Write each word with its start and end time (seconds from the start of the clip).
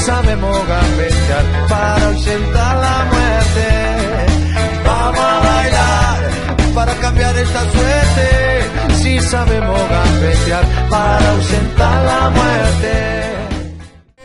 Sabemos 0.00 0.56
gambetear 0.66 1.44
para 1.68 2.06
ausentar 2.06 2.76
la 2.76 3.04
muerte. 3.12 3.68
Vamos 4.84 5.20
a 5.20 5.40
bailar 5.40 6.74
para 6.74 6.94
cambiar 6.94 7.36
esta 7.36 7.60
suerte. 7.70 8.94
Si 8.94 9.20
sabemos 9.20 9.80
gambetear 9.88 10.64
para 10.88 11.30
ausentar 11.30 12.04
la 12.04 12.30
muerte. 12.30 13.10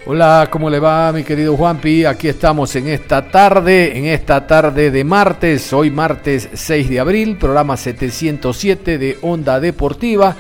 Hola, 0.08 0.48
¿cómo 0.52 0.70
le 0.70 0.80
va 0.80 1.12
mi 1.12 1.24
querido 1.24 1.58
Juanpi? 1.58 2.06
Aquí 2.06 2.28
estamos 2.28 2.76
en 2.76 2.88
esta 2.88 3.32
tarde, 3.32 3.98
en 3.98 4.06
esta 4.06 4.46
tarde 4.46 4.92
de 4.92 5.04
martes, 5.04 5.74
hoy 5.74 5.90
martes 5.90 6.48
6 6.54 6.90
de 6.90 7.00
abril, 7.00 7.38
programa 7.38 7.76
707 7.76 9.00
de 9.00 9.18
Onda 9.24 9.60
Deportiva. 9.60 10.36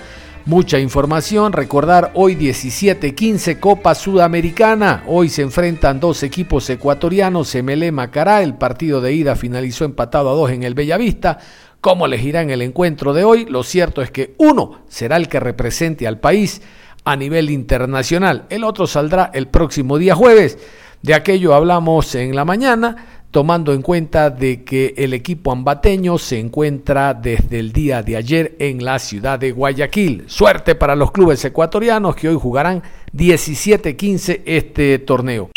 Mucha 0.47 0.77
información, 0.77 1.53
recordar 1.53 2.11
hoy 2.13 2.35
17-15 2.35 3.59
Copa 3.59 3.95
Sudamericana. 3.95 5.03
Hoy 5.07 5.27
se 5.27 5.41
enfrentan 5.41 5.99
dos 5.99 6.21
equipos 6.21 6.69
ecuatorianos, 6.69 7.55
Emelé 7.55 7.91
Macará. 7.91 8.43
El 8.43 8.53
partido 8.53 9.01
de 9.01 9.11
ida 9.11 9.35
finalizó 9.35 9.85
empatado 9.85 10.29
a 10.29 10.33
dos 10.33 10.51
en 10.51 10.61
el 10.61 10.75
Bellavista. 10.75 11.39
¿Cómo 11.81 12.05
elegirá 12.05 12.43
en 12.43 12.51
el 12.51 12.61
encuentro 12.61 13.15
de 13.15 13.23
hoy? 13.23 13.45
Lo 13.45 13.63
cierto 13.63 14.03
es 14.03 14.11
que 14.11 14.35
uno 14.37 14.83
será 14.87 15.17
el 15.17 15.29
que 15.29 15.39
represente 15.39 16.05
al 16.05 16.19
país 16.19 16.61
a 17.05 17.15
nivel 17.15 17.49
internacional. 17.49 18.45
El 18.51 18.65
otro 18.65 18.85
saldrá 18.85 19.31
el 19.33 19.47
próximo 19.47 19.97
día 19.97 20.13
jueves. 20.13 20.59
De 21.01 21.15
aquello 21.15 21.55
hablamos 21.55 22.13
en 22.13 22.35
la 22.35 22.45
mañana 22.45 23.24
tomando 23.31 23.73
en 23.73 23.81
cuenta 23.81 24.29
de 24.29 24.63
que 24.63 24.93
el 24.97 25.13
equipo 25.13 25.51
ambateño 25.51 26.17
se 26.17 26.39
encuentra 26.39 27.13
desde 27.13 27.59
el 27.59 27.73
día 27.73 28.01
de 28.01 28.15
ayer 28.17 28.55
en 28.59 28.83
la 28.83 28.99
ciudad 28.99 29.39
de 29.39 29.51
Guayaquil. 29.51 30.23
Suerte 30.27 30.75
para 30.75 30.95
los 30.95 31.11
clubes 31.11 31.43
ecuatorianos 31.43 32.15
que 32.15 32.29
hoy 32.29 32.37
jugarán 32.39 32.83
17-15 33.13 34.41
este 34.45 34.99
torneo. 34.99 35.49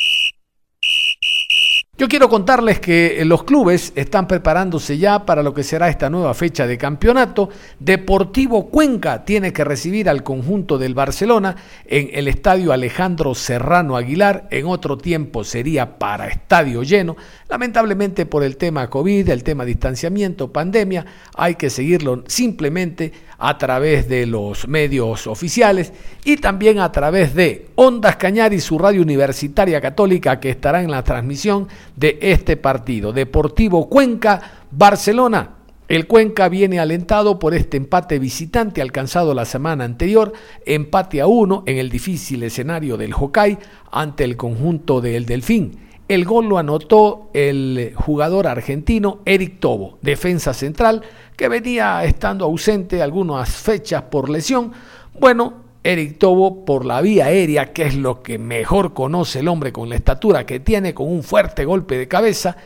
Yo 1.99 2.07
quiero 2.07 2.29
contarles 2.29 2.79
que 2.79 3.25
los 3.25 3.43
clubes 3.43 3.93
están 3.97 4.29
preparándose 4.29 4.99
ya 4.99 5.27
para 5.27 5.43
lo 5.43 5.53
que 5.53 5.65
será 5.65 5.89
esta 5.89 6.09
nueva 6.09 6.33
fecha 6.33 6.65
de 6.65 6.79
campeonato. 6.79 7.49
Deportivo 7.81 8.69
Cuenca 8.69 9.25
tiene 9.25 9.53
que 9.53 9.65
recibir 9.65 10.09
al 10.09 10.23
conjunto 10.23 10.79
del 10.79 10.95
Barcelona 10.95 11.57
en 11.85 12.11
el 12.13 12.29
estadio 12.29 12.73
Alejandro 12.73 13.35
Serrano 13.35 13.97
Aguilar. 13.97 14.47
En 14.53 14.67
otro 14.67 14.97
tiempo 14.97 15.43
sería 15.43 15.99
para 15.99 16.29
estadio 16.29 16.85
lleno. 16.85 17.17
Lamentablemente 17.49 18.27
por 18.27 18.45
el 18.45 18.57
tema 18.59 18.89
COVID, 18.89 19.29
el 19.29 19.43
tema 19.43 19.65
distanciamiento, 19.65 20.53
pandemia, 20.53 21.05
hay 21.35 21.57
que 21.57 21.69
seguirlo 21.69 22.23
simplemente 22.29 23.13
a 23.39 23.57
través 23.57 24.09
de 24.09 24.27
los 24.27 24.69
medios 24.69 25.27
oficiales 25.27 25.93
y 26.25 26.37
también 26.37 26.81
a 26.81 26.93
través 26.93 27.35
de 27.35 27.69
Ondas 27.77 28.17
Cañar 28.17 28.49
su 28.61 28.79
radio 28.79 29.03
universitaria 29.03 29.81
católica 29.81 30.41
que 30.41 30.51
estará 30.51 30.83
en 30.83 30.91
la 30.91 31.05
transmisión 31.05 31.69
de 31.99 32.19
este 32.21 32.57
partido. 32.57 33.13
Deportivo 33.13 33.89
Cuenca, 33.89 34.41
Barcelona. 34.71 35.55
El 35.89 36.07
Cuenca 36.07 36.49
viene 36.51 36.79
alentado 36.79 37.39
por 37.39 37.55
este 37.55 37.79
empate 37.79 38.19
visitante 38.19 38.83
alcanzado 38.83 39.33
la 39.33 39.47
semana 39.47 39.85
anterior, 39.85 40.35
empate 40.67 41.21
a 41.23 41.27
uno 41.27 41.63
en 41.67 41.79
el 41.79 41.89
difícil 41.89 42.43
escenario 42.43 42.99
del 42.99 43.15
Hokkaido 43.15 43.59
ante 43.91 44.25
el 44.25 44.37
conjunto 44.37 45.01
del 45.01 45.25
Delfín. 45.25 45.79
El 46.07 46.25
gol 46.25 46.47
lo 46.47 46.59
anotó 46.59 47.31
el 47.33 47.93
jugador 47.95 48.47
argentino 48.47 49.21
Eric 49.25 49.61
Tobo, 49.61 49.99
defensa 50.03 50.53
central, 50.53 51.03
que 51.37 51.49
venía 51.49 52.05
estando 52.05 52.45
ausente 52.45 53.03
algunas 53.03 53.51
fechas 53.51 54.03
por 54.05 54.29
lesión. 54.29 54.73
Bueno, 55.19 55.68
Eric 55.83 56.19
Tobo 56.19 56.65
por 56.65 56.85
la 56.85 57.01
vía 57.01 57.27
aérea, 57.27 57.73
que 57.73 57.85
es 57.85 57.95
lo 57.95 58.23
que 58.23 58.39
mejor 58.39 58.95
conoce 58.95 59.41
el 59.41 59.49
hombre 59.49 59.73
con 59.73 59.89
la 59.89 59.97
estatura 59.97 60.45
que 60.45 60.61
tiene, 60.61 60.95
con 60.95 61.09
un 61.09 61.23
fuerte 61.23 61.65
golpe 61.65 61.97
de 61.97 62.09
cabeza, 62.09 62.57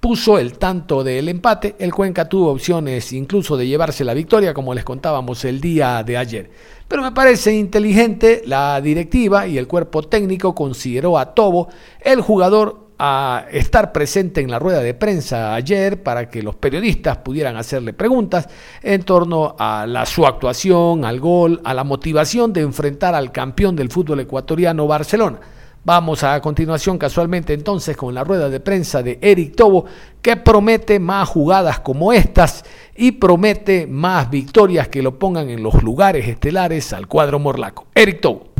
puso 0.00 0.36
el 0.38 0.58
tanto 0.58 1.04
del 1.04 1.28
empate. 1.28 1.76
El 1.78 1.94
Cuenca 1.94 2.28
tuvo 2.28 2.50
opciones 2.50 3.12
incluso 3.12 3.56
de 3.56 3.68
llevarse 3.68 4.04
la 4.04 4.14
victoria, 4.14 4.52
como 4.52 4.74
les 4.74 4.84
contábamos 4.84 5.44
el 5.44 5.60
día 5.60 6.02
de 6.02 6.16
ayer. 6.16 6.50
Pero 6.88 7.02
me 7.02 7.12
parece 7.12 7.54
inteligente 7.54 8.42
la 8.44 8.80
directiva 8.80 9.46
y 9.46 9.58
el 9.58 9.68
cuerpo 9.68 10.02
técnico 10.02 10.54
consideró 10.54 11.18
a 11.18 11.34
Tobo 11.34 11.68
el 12.00 12.20
jugador 12.20 12.81
a 13.04 13.46
estar 13.50 13.90
presente 13.90 14.40
en 14.40 14.48
la 14.48 14.60
rueda 14.60 14.78
de 14.78 14.94
prensa 14.94 15.56
ayer 15.56 16.04
para 16.04 16.30
que 16.30 16.40
los 16.40 16.54
periodistas 16.54 17.16
pudieran 17.16 17.56
hacerle 17.56 17.92
preguntas 17.92 18.46
en 18.80 19.02
torno 19.02 19.56
a 19.58 20.04
su 20.06 20.24
actuación, 20.24 21.04
al 21.04 21.18
gol, 21.18 21.60
a 21.64 21.74
la 21.74 21.82
motivación 21.82 22.52
de 22.52 22.60
enfrentar 22.60 23.16
al 23.16 23.32
campeón 23.32 23.74
del 23.74 23.90
fútbol 23.90 24.20
ecuatoriano 24.20 24.86
Barcelona. 24.86 25.40
Vamos 25.84 26.22
a 26.22 26.40
continuación 26.40 26.96
casualmente 26.96 27.54
entonces 27.54 27.96
con 27.96 28.14
la 28.14 28.22
rueda 28.22 28.48
de 28.48 28.60
prensa 28.60 29.02
de 29.02 29.18
Eric 29.20 29.56
Tobo 29.56 29.84
que 30.22 30.36
promete 30.36 31.00
más 31.00 31.28
jugadas 31.28 31.80
como 31.80 32.12
estas 32.12 32.64
y 32.94 33.10
promete 33.10 33.88
más 33.88 34.30
victorias 34.30 34.86
que 34.86 35.02
lo 35.02 35.18
pongan 35.18 35.50
en 35.50 35.60
los 35.60 35.82
lugares 35.82 36.28
estelares 36.28 36.92
al 36.92 37.08
cuadro 37.08 37.40
morlaco. 37.40 37.88
Eric 37.96 38.20
Tobo. 38.20 38.52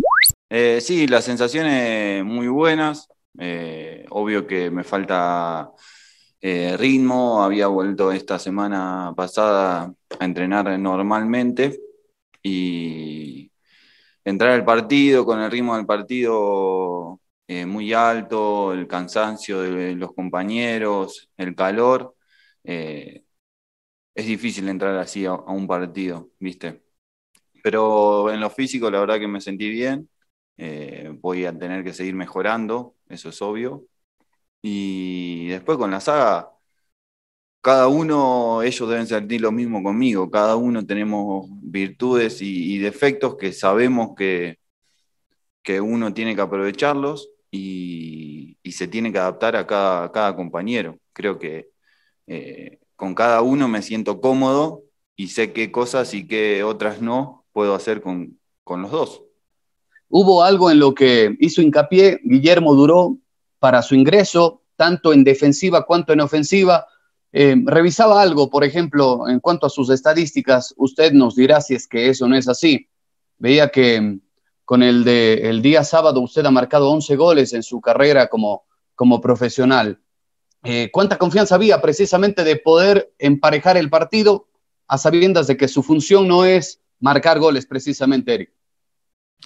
Eh, 0.51 0.81
sí, 0.83 1.07
las 1.07 1.23
sensaciones 1.23 2.25
muy 2.25 2.49
buenas. 2.49 3.09
Eh, 3.39 4.05
obvio 4.11 4.47
que 4.47 4.71
me 4.71 4.85
falta 4.85 5.71
eh, 6.41 6.77
ritmo, 6.77 7.43
había 7.43 7.67
vuelto 7.69 8.13
esta 8.13 8.39
semana 8.39 9.13
pasada 9.17 9.93
a 10.19 10.25
entrenar 10.25 10.79
normalmente 10.79 11.79
y 12.43 13.51
entrar 14.25 14.53
al 14.53 14.65
partido 14.65 15.25
con 15.27 15.41
el 15.41 15.51
ritmo 15.51 15.77
del 15.77 15.87
partido 15.87 17.21
eh, 17.49 17.67
muy 17.67 17.93
alto, 17.93 18.73
el 18.75 18.87
cansancio 18.89 19.61
de 19.63 19.95
los 19.97 20.15
compañeros, 20.15 21.31
el 21.37 21.55
calor. 21.57 22.15
es 24.15 24.27
difícil 24.27 24.69
entrar 24.69 24.97
así 24.99 25.25
a, 25.27 25.31
a 25.33 25.53
un 25.53 25.67
partido, 25.67 26.31
¿viste? 26.39 26.83
Pero 27.65 28.33
en 28.33 28.41
lo 28.41 28.51
físico 28.51 28.91
la 28.91 29.01
verdad 29.01 29.21
que 29.21 29.29
me 29.29 29.43
sentí 29.43 29.71
bien. 29.71 30.09
Voy 31.21 31.45
a 31.47 31.57
tener 31.59 31.85
que 31.85 31.93
seguir 31.93 32.15
mejorando 32.15 32.95
eso 33.13 33.29
es 33.31 33.43
obvio. 33.43 33.87
Y 34.63 35.49
después 35.49 35.79
con 35.79 35.91
la 35.91 36.01
saga, 36.01 36.53
cada 37.61 37.89
uno, 37.89 38.63
ellos 38.63 38.89
deben 38.89 39.07
sentir 39.07 39.41
lo 39.41 39.53
mismo 39.53 39.83
conmigo, 39.83 40.31
cada 40.31 40.57
uno 40.57 40.85
tenemos 40.85 41.47
virtudes 41.63 42.43
y, 42.43 42.79
defectos 42.79 43.37
que 43.37 43.53
sabemos 43.53 44.15
que, 44.17 44.59
que, 45.63 45.81
uno 45.81 46.13
tiene 46.15 46.35
que 46.35 46.41
aprovecharlos 46.43 47.31
y, 47.51 48.59
se 48.73 48.89
tiene 48.89 49.13
que 49.13 49.19
adaptar 49.19 49.57
a 49.57 49.67
cada, 49.67 50.37
compañero. 50.37 50.99
Creo 51.13 51.39
que 51.39 51.69
eh, 52.27 52.81
con 52.97 53.15
cada 53.15 53.43
uno 53.43 53.69
me 53.69 53.83
siento 53.83 54.21
cómodo 54.21 54.85
y 55.17 55.29
sé 55.29 55.53
qué 55.53 55.71
cosas 55.73 56.15
y 56.15 56.27
qué 56.27 56.65
otras 56.65 57.03
no 57.03 57.47
puedo 57.53 57.75
hacer 57.75 58.03
con, 58.03 58.41
con 58.65 58.83
los 58.83 58.91
dos. 58.93 59.23
Hubo 60.15 60.45
algo 60.45 60.71
en 60.71 60.79
lo 60.79 60.95
que 60.95 61.35
hizo 61.41 61.63
hincapié 61.63 62.21
Guillermo 62.23 62.75
Duró 62.75 63.17
para 63.59 63.81
su 63.81 63.95
ingreso, 63.95 64.61
tanto 64.77 65.15
en 65.15 65.25
defensiva 65.25 65.87
cuanto 65.87 66.13
en 66.13 66.21
ofensiva. 66.21 66.87
Eh, 67.33 67.57
revisaba 67.65 68.21
algo, 68.21 68.51
por 68.51 68.63
ejemplo, 68.63 69.27
en 69.27 69.41
cuanto 69.41 69.65
a 69.65 69.71
sus 69.71 69.89
estadísticas, 69.89 70.75
usted 70.77 71.15
nos 71.15 71.35
dirá 71.35 71.63
si 71.63 71.75
es 71.75 71.87
que 71.89 72.11
eso 72.11 72.29
no 72.29 72.37
es 72.37 72.47
así. 72.47 72.91
Veía 73.39 73.71
que 73.71 74.19
con 74.67 74.83
el 74.83 75.03
de 75.05 75.49
el 75.49 75.63
día 75.63 75.83
sábado 75.83 76.21
usted 76.21 76.45
ha 76.45 76.51
marcado 76.51 76.91
11 76.91 77.17
goles 77.17 77.55
en 77.55 77.63
su 77.63 77.81
carrera 77.81 78.29
como, 78.29 78.65
como 78.95 79.19
profesional. 79.19 79.99
Eh, 80.63 80.91
¿Cuánta 80.93 81.17
confianza 81.17 81.55
había 81.55 81.81
precisamente 81.81 82.45
de 82.45 82.57
poder 82.57 83.15
emparejar 83.19 83.79
el 83.79 83.89
partido 83.89 84.47
a 84.89 84.99
sabiendas 84.99 85.47
de 85.47 85.57
que 85.57 85.69
su 85.69 85.83
función 85.83 86.29
no 86.29 86.45
es 86.45 86.83
marcar 87.01 87.39
goles 87.39 87.65
precisamente, 87.65 88.35
Eric? 88.35 88.53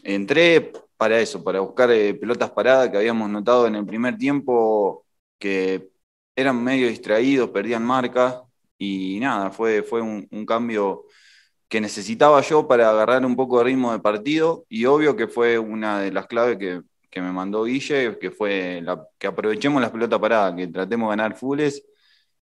Entré 0.03 0.73
para 0.97 1.21
eso, 1.21 1.43
para 1.43 1.61
buscar 1.61 1.91
eh, 1.91 2.15
pelotas 2.15 2.51
paradas 2.51 2.89
que 2.91 2.97
habíamos 2.99 3.29
notado 3.31 3.67
en 3.67 3.77
el 3.77 3.87
primer 3.87 4.17
tiempo 4.17 5.05
que 5.39 5.91
eran 6.35 6.63
medio 6.63 6.89
distraídos, 6.89 7.51
perdían 7.51 7.85
marca 7.85 8.43
y 8.79 9.19
nada, 9.21 9.51
fue, 9.51 9.83
fue 9.83 10.03
un, 10.03 10.47
cambio 10.47 11.05
que 11.69 11.81
necesitaba 11.81 12.41
yo 12.43 12.69
para 12.69 12.91
agarrar 12.91 13.25
un 13.27 13.37
poco 13.37 13.59
de 13.59 13.65
ritmo 13.65 13.93
de 13.93 13.99
partido 14.01 14.67
y 14.69 14.85
obvio 14.87 15.17
que 15.17 15.29
fue 15.29 15.59
una 15.59 16.01
de 16.01 16.13
las 16.13 16.27
claves 16.27 16.59
que, 16.59 16.83
me 17.21 17.33
mandó 17.33 17.65
Guille, 17.65 18.19
que 18.19 18.31
fue 18.31 18.83
la, 18.83 19.03
que 19.19 19.27
aprovechemos 19.27 19.81
las 19.81 19.91
pelotas 19.91 20.21
paradas, 20.21 20.55
que 20.55 20.67
tratemos 20.67 21.09
de 21.09 21.17
ganar 21.17 21.35
fulles 21.35 21.83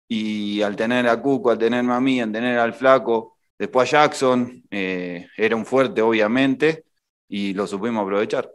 y 0.08 0.64
al 0.64 0.76
tener 0.76 1.08
a 1.08 1.22
Cuco, 1.22 1.52
al 1.52 1.60
tenerme 1.60 1.94
a 1.94 2.00
mí, 2.00 2.20
al 2.20 2.32
tener 2.32 2.58
al 2.58 2.74
Flaco, 2.74 3.38
después 3.58 3.94
a 3.94 4.04
Jackson, 4.04 4.64
eh, 4.72 5.28
era 5.38 5.56
un 5.56 5.66
fuerte 5.66 6.02
obviamente 6.02 6.86
y 7.34 7.54
lo 7.56 7.66
supimos 7.66 8.04
aprovechar. 8.04 8.52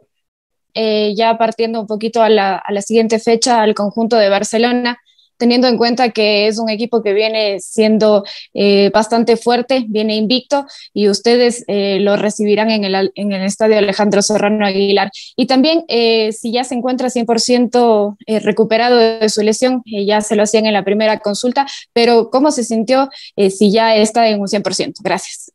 Eh, 0.73 1.13
ya 1.13 1.37
partiendo 1.37 1.81
un 1.81 1.87
poquito 1.87 2.21
a 2.21 2.29
la, 2.29 2.55
a 2.55 2.71
la 2.71 2.81
siguiente 2.81 3.19
fecha, 3.19 3.61
al 3.61 3.73
conjunto 3.73 4.15
de 4.15 4.29
Barcelona, 4.29 4.97
teniendo 5.35 5.67
en 5.67 5.77
cuenta 5.77 6.11
que 6.11 6.47
es 6.47 6.59
un 6.59 6.69
equipo 6.69 7.03
que 7.03 7.13
viene 7.13 7.59
siendo 7.59 8.23
eh, 8.53 8.89
bastante 8.93 9.35
fuerte, 9.35 9.85
viene 9.87 10.15
invicto 10.15 10.65
y 10.93 11.09
ustedes 11.09 11.65
eh, 11.67 11.99
lo 11.99 12.15
recibirán 12.15 12.71
en 12.71 12.85
el, 12.85 13.11
en 13.15 13.31
el, 13.33 13.43
estadio 13.43 13.77
Alejandro 13.77 14.21
Serrano 14.21 14.65
Aguilar. 14.65 15.11
Y 15.35 15.45
también 15.47 15.83
eh, 15.89 16.31
si 16.31 16.53
ya 16.53 16.63
se 16.63 16.75
encuentra 16.75 17.09
100% 17.09 18.17
recuperado 18.43 18.95
de 18.95 19.27
su 19.27 19.41
lesión, 19.41 19.81
ya 19.85 20.21
se 20.21 20.37
lo 20.37 20.43
hacían 20.43 20.65
en 20.65 20.73
la 20.73 20.85
primera 20.85 21.19
consulta, 21.19 21.65
pero 21.91 22.29
¿cómo 22.29 22.51
se 22.51 22.63
sintió 22.63 23.09
si 23.35 23.71
ya 23.71 23.95
está 23.95 24.29
en 24.29 24.39
un 24.39 24.47
100%? 24.47 24.93
Gracias. 25.01 25.51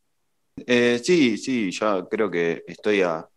Sí, 0.56 1.36
sí, 1.38 1.70
ya 1.70 2.04
creo 2.10 2.30
que 2.30 2.64
estoy 2.66 3.02
a, 3.02 3.28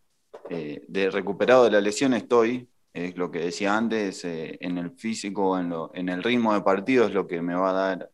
de 0.50 1.10
recuperado 1.12 1.66
de 1.66 1.72
la 1.72 1.82
lesión, 1.82 2.14
estoy 2.14 2.68
es 2.98 3.16
lo 3.18 3.32
que 3.32 3.40
decía 3.40 3.78
antes, 3.78 4.26
eh, 4.26 4.58
en 4.60 4.78
el 4.78 4.92
físico, 4.92 5.58
en, 5.60 6.10
el 6.10 6.24
ritmo 6.24 6.54
de 6.54 6.62
partido 6.62 7.06
es 7.06 7.14
lo 7.14 7.28
que 7.28 7.42
me 7.42 7.54
va 7.54 7.70
a 7.70 7.74
dar 7.74 8.12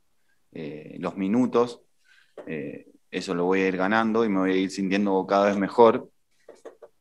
eh, 0.51 0.97
los 0.99 1.15
minutos. 1.15 1.81
Eh, 2.47 2.87
eso 3.11 3.33
lo 3.35 3.45
voy 3.45 3.61
a 3.61 3.67
ir 3.69 3.77
ganando 3.77 4.25
y 4.25 4.29
me 4.29 4.39
voy 4.39 4.51
a 4.51 4.55
ir 4.57 4.71
sintiendo 4.71 5.25
cada 5.25 5.47
vez 5.47 5.57
mejor. 5.57 6.09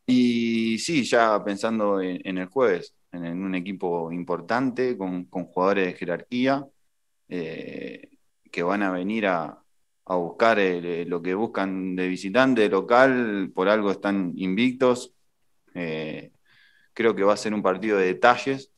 Y 0.06 0.78
sí, 0.78 1.05
ya 1.05 1.43
pensando 1.44 2.00
en, 2.00 2.38
el 2.38 2.46
jueves, 2.46 2.94
en, 3.12 3.43
un 3.43 3.55
equipo 3.55 4.12
importante, 4.12 4.96
con, 4.96 5.25
con 5.26 5.46
jugadores 5.46 5.87
de 5.87 5.94
jerarquía, 5.94 6.64
que 7.28 8.62
van 8.62 8.82
a 8.82 8.93
venir 8.93 9.26
a, 9.26 9.62
a 10.04 10.16
buscar 10.16 10.58
lo 11.06 11.22
que 11.22 11.34
buscan 11.34 11.96
de 11.96 12.08
visitante, 12.08 12.69
local, 12.69 13.50
por 13.54 13.69
algo 13.69 13.90
están 13.90 14.32
invictos. 14.37 15.14
Creo 16.94 17.14
que 17.14 17.22
va 17.22 17.34
a 17.34 17.37
ser 17.37 17.54
un 17.54 17.62
partido 17.62 17.99
de 17.99 18.06
detalles, 18.06 18.72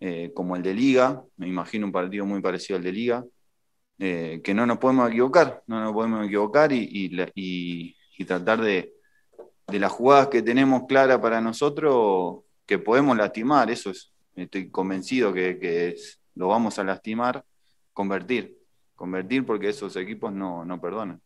eh, 0.00 0.32
como 0.34 0.56
el 0.56 0.62
de 0.62 0.74
Liga. 0.74 1.22
Me 1.36 1.48
imagino 1.48 1.86
un 1.86 1.92
partido 1.92 2.24
muy 2.26 2.40
parecido 2.40 2.76
al 2.76 2.84
de 2.84 2.92
Liga. 2.92 3.24
Eh, 3.98 4.40
que 4.44 4.52
no 4.52 4.66
nos 4.66 4.76
podemos 4.76 5.08
equivocar, 5.08 5.62
no 5.66 5.80
nos 5.80 5.92
podemos 5.94 6.26
equivocar 6.26 6.70
y, 6.70 7.08
tratar 8.26 8.60
de, 8.60 8.92
las 9.68 9.90
jugadas 9.90 10.28
que 10.28 10.42
tenemos 10.42 10.82
claras 10.86 11.18
para 11.18 11.40
nosotros, 11.40 12.44
que 12.66 12.78
podemos 12.78 13.16
lastimar, 13.16 13.70
eso 13.70 13.90
es, 13.90 14.12
estoy 14.34 14.70
convencido 14.70 15.32
que, 15.32 15.96
lo 16.34 16.48
vamos 16.48 16.78
a 16.78 16.84
lastimar, 16.84 17.42
convertir, 17.94 18.55
convertir 18.96 19.46
porque 19.46 19.68
esos 19.68 19.94
equipos 19.96 20.32
no, 20.32 20.80
perdonan. 20.80 21.20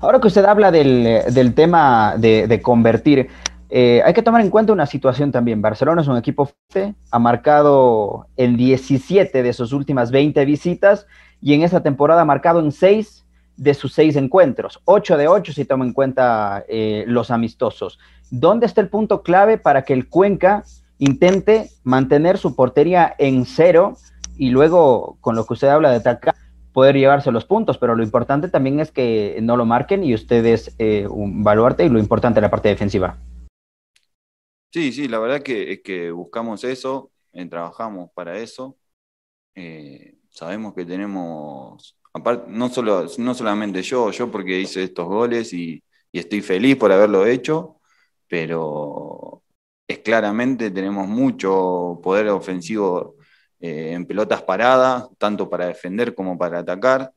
Ahora 0.00 0.20
que 0.20 0.26
usted 0.26 0.44
habla 0.44 0.70
del, 0.70 1.54
tema 1.54 2.16
de, 2.18 2.46
de, 2.46 2.60
convertir, 2.60 3.28
eh, 3.70 4.02
hay 4.04 4.12
que 4.12 4.22
tomar 4.22 4.40
en 4.40 4.50
cuenta 4.50 4.72
una 4.72 4.86
situación 4.86 5.32
también. 5.32 5.62
Barcelona 5.62 6.02
es 6.02 6.08
un 6.08 6.16
equipo 6.16 6.46
fuerte, 6.46 6.94
ha 7.10 7.18
marcado 7.18 8.26
en 8.36 8.56
17 8.56 9.42
de 9.42 9.52
sus 9.52 9.72
últimas 9.72 10.10
20 10.10 10.44
visitas 10.44 11.06
y 11.40 11.54
en 11.54 11.62
esta 11.62 11.82
temporada 11.82 12.22
ha 12.22 12.26
marcado 12.26 12.60
en 12.60 12.72
6 12.72 13.24
de 13.56 13.74
sus 13.74 13.92
6 13.94 14.16
encuentros, 14.16 14.80
8 14.84 15.16
de 15.16 15.28
8 15.28 15.52
si 15.52 15.64
toma 15.64 15.84
en 15.84 15.92
cuenta 15.92 16.64
eh, 16.68 17.04
los 17.06 17.30
amistosos. 17.30 17.98
¿Dónde 18.30 18.66
está 18.66 18.80
el 18.80 18.88
punto 18.88 19.22
clave 19.22 19.58
para 19.58 19.82
que 19.82 19.92
el 19.92 20.08
Cuenca 20.08 20.64
intente 20.98 21.70
mantener 21.82 22.38
su 22.38 22.54
portería 22.54 23.14
en 23.18 23.44
cero 23.46 23.96
y 24.36 24.50
luego, 24.50 25.18
con 25.20 25.34
lo 25.34 25.44
que 25.46 25.54
usted 25.54 25.68
habla 25.68 25.90
de 25.90 25.96
atacar, 25.96 26.34
poder 26.72 26.96
llevarse 26.96 27.32
los 27.32 27.44
puntos? 27.44 27.78
Pero 27.78 27.94
lo 27.94 28.02
importante 28.02 28.48
también 28.48 28.80
es 28.80 28.90
que 28.90 29.38
no 29.42 29.56
lo 29.56 29.64
marquen 29.64 30.04
y 30.04 30.14
ustedes 30.14 30.74
eh, 30.78 31.06
un 31.08 31.42
baluarte 31.42 31.84
y 31.84 31.88
lo 31.88 31.98
importante 31.98 32.40
la 32.40 32.50
parte 32.50 32.68
defensiva. 32.68 33.18
Sí, 34.70 34.92
sí, 34.92 35.08
la 35.08 35.18
verdad 35.18 35.42
que, 35.42 35.80
que 35.82 36.10
buscamos 36.10 36.62
eso, 36.64 37.10
eh, 37.32 37.46
trabajamos 37.46 38.10
para 38.14 38.38
eso. 38.38 38.78
Eh, 39.54 40.18
sabemos 40.30 40.74
que 40.74 40.84
tenemos, 40.84 41.98
aparte, 42.12 42.50
no, 42.50 42.68
solo, 42.68 43.06
no 43.18 43.34
solamente 43.34 43.82
yo, 43.82 44.10
yo 44.12 44.30
porque 44.30 44.60
hice 44.60 44.84
estos 44.84 45.06
goles 45.06 45.52
y, 45.52 45.82
estoy 46.12 46.40
feliz 46.42 46.76
por 46.76 46.90
haberlo 46.92 47.26
hecho, 47.26 47.80
pero 48.28 49.42
es 49.86 49.98
claramente 50.00 50.70
tenemos 50.70 51.06
mucho 51.08 52.00
poder 52.02 52.28
ofensivo 52.28 53.16
eh, 53.60 53.92
en 53.92 54.06
pelotas 54.06 54.42
paradas, 54.42 55.08
tanto 55.18 55.48
para 55.48 55.66
defender 55.66 56.14
como 56.14 56.38
para 56.38 56.60
atacar. 56.60 57.12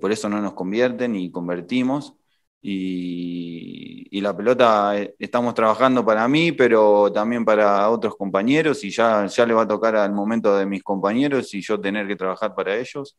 por 0.00 0.10
eso 0.10 0.28
no 0.28 0.40
nos 0.40 0.54
convierten 0.54 1.14
y 1.14 1.30
convertimos 1.30 2.14
y, 2.60 4.20
la 4.20 4.36
pelota 4.36 4.98
eh, 4.98 5.14
estamos 5.18 5.54
trabajando 5.54 6.04
para 6.04 6.26
mí, 6.26 6.52
pero 6.52 7.12
también 7.12 7.44
para 7.44 7.88
otros 7.88 8.16
compañeros 8.16 8.82
y 8.82 8.90
ya, 8.90 9.26
ya 9.26 9.46
le 9.46 9.54
va 9.54 9.62
a 9.62 9.68
tocar 9.68 9.94
al 9.96 10.12
momento 10.12 10.56
de 10.56 10.66
mis 10.66 10.82
compañeros 10.82 11.54
y 11.54 11.62
yo 11.62 11.80
tener 11.80 12.08
que 12.08 12.16
trabajar 12.16 12.54
para 12.54 12.76
ellos. 12.76 13.16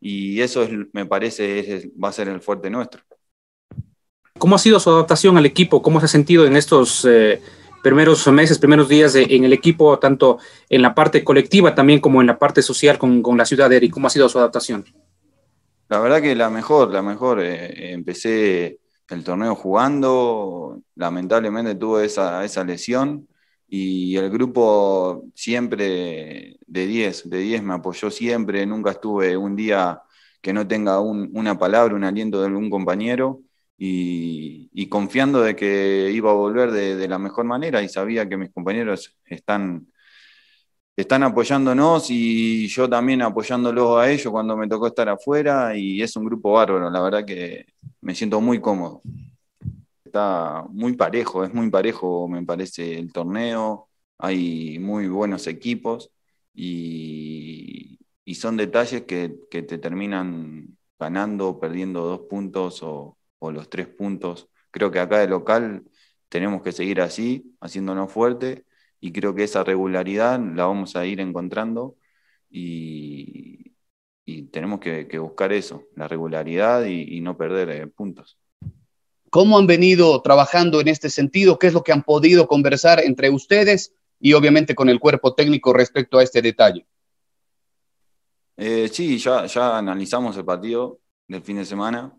Y 0.00 0.40
eso 0.40 0.62
es, 0.62 0.70
me 0.92 1.06
parece 1.06 1.90
va 2.02 2.08
a 2.08 2.12
ser 2.12 2.28
el 2.28 2.40
fuerte 2.42 2.68
nuestro. 2.68 3.02
¿Cómo 4.38 4.56
ha 4.56 4.58
sido 4.58 4.78
su 4.78 4.90
adaptación 4.90 5.38
al 5.38 5.46
equipo? 5.46 5.80
¿Cómo 5.80 6.00
se 6.00 6.06
ha 6.06 6.08
sentido 6.08 6.44
en 6.44 6.56
estos 6.56 7.06
eh, 7.06 7.40
primeros 7.82 8.26
meses, 8.28 8.58
primeros 8.58 8.88
días 8.88 9.14
en 9.14 9.44
el 9.44 9.52
equipo, 9.52 9.98
tanto 9.98 10.38
en 10.68 10.82
la 10.82 10.94
parte 10.94 11.24
colectiva 11.24 11.74
también 11.74 12.00
como 12.00 12.20
en 12.20 12.26
la 12.26 12.38
parte 12.38 12.62
social 12.62 12.98
con, 12.98 13.22
con 13.22 13.36
la 13.36 13.44
ciudad 13.44 13.68
de 13.68 13.76
Eric? 13.76 13.92
¿Cómo 13.92 14.06
ha 14.06 14.10
sido 14.10 14.28
su 14.28 14.38
adaptación? 14.38 14.84
La 15.88 16.00
verdad 16.00 16.22
que 16.22 16.34
la 16.34 16.48
mejor, 16.48 16.90
la 16.90 17.02
mejor. 17.02 17.42
Eh, 17.42 17.92
empecé 17.92 18.78
el 19.08 19.24
torneo 19.24 19.54
jugando, 19.54 20.80
lamentablemente 20.94 21.74
tuve 21.74 22.06
esa, 22.06 22.44
esa 22.44 22.64
lesión 22.64 23.28
y 23.68 24.16
el 24.16 24.30
grupo 24.30 25.24
siempre 25.34 26.56
de 26.66 26.86
10, 26.86 27.28
de 27.28 27.38
10 27.38 27.62
me 27.62 27.74
apoyó 27.74 28.10
siempre, 28.10 28.64
nunca 28.66 28.92
estuve 28.92 29.36
un 29.36 29.54
día 29.56 30.02
que 30.40 30.52
no 30.52 30.66
tenga 30.66 31.00
una 31.00 31.58
palabra, 31.58 31.94
un 31.94 32.04
aliento 32.04 32.40
de 32.40 32.46
algún 32.46 32.70
compañero 32.70 33.40
y, 33.84 34.88
confiando 34.88 35.42
de 35.42 35.56
que 35.56 36.10
iba 36.12 36.30
a 36.30 36.34
volver 36.34 36.70
de, 36.70 37.08
la 37.08 37.18
mejor 37.18 37.44
manera 37.44 37.82
y 37.82 37.88
sabía 37.88 38.28
que 38.28 38.36
mis 38.36 38.52
compañeros 38.52 39.16
están, 39.24 39.88
están 40.96 41.22
apoyándonos 41.24 42.10
y 42.10 42.68
yo 42.68 42.88
también 42.88 43.22
apoyándolos 43.22 43.98
a 43.98 44.10
ellos 44.10 44.30
cuando 44.30 44.56
me 44.56 44.68
tocó 44.68 44.86
estar 44.88 45.08
afuera 45.08 45.76
y 45.76 46.02
es 46.02 46.14
un 46.16 46.26
grupo 46.26 46.52
bárbaro, 46.52 46.90
la 46.90 47.00
verdad 47.02 47.24
que 47.24 47.66
me 48.00 48.14
siento 48.14 48.40
muy 48.40 48.60
cómodo. 48.60 49.02
Está 50.04 50.64
muy 50.68 50.94
parejo, 50.94 51.44
es 51.44 51.52
muy 51.54 51.70
parejo 51.70 52.28
me 52.28 52.44
parece 52.44 52.98
el 52.98 53.12
torneo, 53.12 53.88
hay 54.18 54.78
muy 54.78 55.08
buenos 55.08 55.46
equipos 55.46 56.10
y, 56.54 57.98
son 58.34 58.56
detalles 58.56 59.02
que, 59.02 59.28
te 59.50 59.78
terminan 59.78 60.76
ganando 60.98 61.60
perdiendo 61.60 62.02
dos 62.04 62.20
puntos 62.28 62.82
o, 62.82 63.16
o 63.42 63.52
los 63.52 63.68
tres 63.68 63.88
puntos. 63.88 64.48
Creo 64.70 64.90
que 64.90 65.00
acá 65.00 65.18
de 65.18 65.28
local 65.28 65.82
tenemos 66.28 66.62
que 66.62 66.72
seguir 66.72 67.00
así, 67.00 67.54
haciéndonos 67.60 68.10
fuerte 68.10 68.64
y 69.00 69.12
creo 69.12 69.34
que 69.34 69.44
esa 69.44 69.64
regularidad 69.64 70.40
la 70.40 70.66
vamos 70.66 70.96
a 70.96 71.04
ir 71.04 71.20
encontrando 71.20 71.96
y, 72.50 73.58
tenemos 74.50 74.80
que, 74.80 75.18
buscar 75.18 75.52
eso, 75.52 75.84
la 75.96 76.08
regularidad 76.08 76.84
y, 76.84 77.20
no 77.20 77.36
perder 77.36 77.70
eh, 77.70 77.86
puntos. 77.86 78.38
¿Cómo 79.30 79.58
han 79.58 79.66
venido 79.66 80.20
trabajando 80.22 80.80
en 80.80 80.88
este 80.88 81.10
sentido? 81.10 81.58
¿Qué 81.58 81.66
es 81.66 81.72
lo 81.72 81.82
que 81.82 81.92
han 81.92 82.02
podido 82.02 82.46
conversar 82.46 83.00
entre 83.00 83.30
ustedes 83.30 83.94
y 84.20 84.34
obviamente 84.34 84.74
con 84.74 84.88
el 84.88 85.00
cuerpo 85.00 85.34
técnico 85.34 85.72
respecto 85.72 86.18
a 86.18 86.22
este 86.22 86.42
detalle? 86.42 86.86
Eh, 88.56 88.88
sí, 88.92 89.18
ya, 89.18 89.46
ya 89.46 89.78
analizamos 89.78 90.36
el 90.36 90.44
partido 90.44 91.00
del 91.26 91.42
fin 91.42 91.56
de 91.56 91.64
semana. 91.64 92.14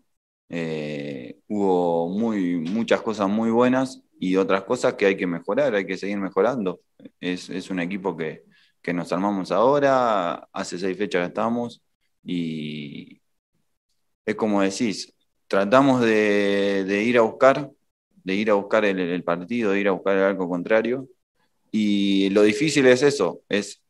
Eh, 0.56 1.40
hubo 1.48 2.08
muy, 2.08 2.58
muchas 2.58 3.02
cosas 3.02 3.28
muy 3.28 3.50
buenas 3.50 4.04
y 4.20 4.36
otras 4.36 4.62
cosas 4.62 4.94
que 4.94 5.06
hay 5.06 5.16
que 5.16 5.26
mejorar, 5.26 5.74
hay 5.74 5.84
que 5.84 5.96
seguir 5.96 6.18
mejorando. 6.18 6.80
Es, 7.18 7.70
un 7.70 7.80
equipo 7.80 8.16
que, 8.16 8.44
nos 8.92 9.12
armamos 9.12 9.50
ahora, 9.50 10.48
hace 10.52 10.78
seis 10.78 10.96
fechas 10.96 11.22
que 11.22 11.26
estamos 11.26 11.82
y 12.22 13.20
es 14.24 14.36
como 14.36 14.62
decís, 14.62 15.12
tratamos 15.48 16.00
de, 16.02 17.02
ir 17.04 17.18
a 17.18 17.22
buscar, 17.22 17.72
de 18.22 18.34
ir 18.34 18.48
a 18.50 18.54
buscar 18.54 18.84
el, 18.84 19.24
partido, 19.24 19.72
de 19.72 19.80
ir 19.80 19.88
a 19.88 19.92
buscar 19.92 20.16
el 20.16 20.22
arco 20.22 20.48
contrario 20.48 21.08
y 21.72 22.30
lo 22.30 22.42
difícil 22.42 22.86
es 22.86 23.02
eso, 23.02 23.42
es 23.48 23.82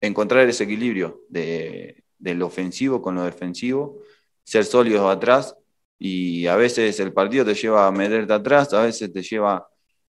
encontrar 0.00 0.48
ese 0.48 0.64
equilibrio 0.64 1.20
de, 1.28 2.02
del 2.18 2.42
ofensivo 2.42 3.00
con 3.00 3.14
lo 3.14 3.22
defensivo, 3.22 4.00
ser 4.42 4.64
sólidos 4.64 5.08
atrás 5.08 5.56
y 6.04 6.48
a 6.48 6.56
veces 6.56 6.98
el 6.98 7.12
partido 7.12 7.44
te 7.44 7.54
lleva 7.54 7.86
a 7.86 7.92
meterte 7.92 8.32
atrás, 8.32 8.72
a 8.74 8.82
veces 8.82 9.12
te 9.12 9.22
lleva 9.22 9.68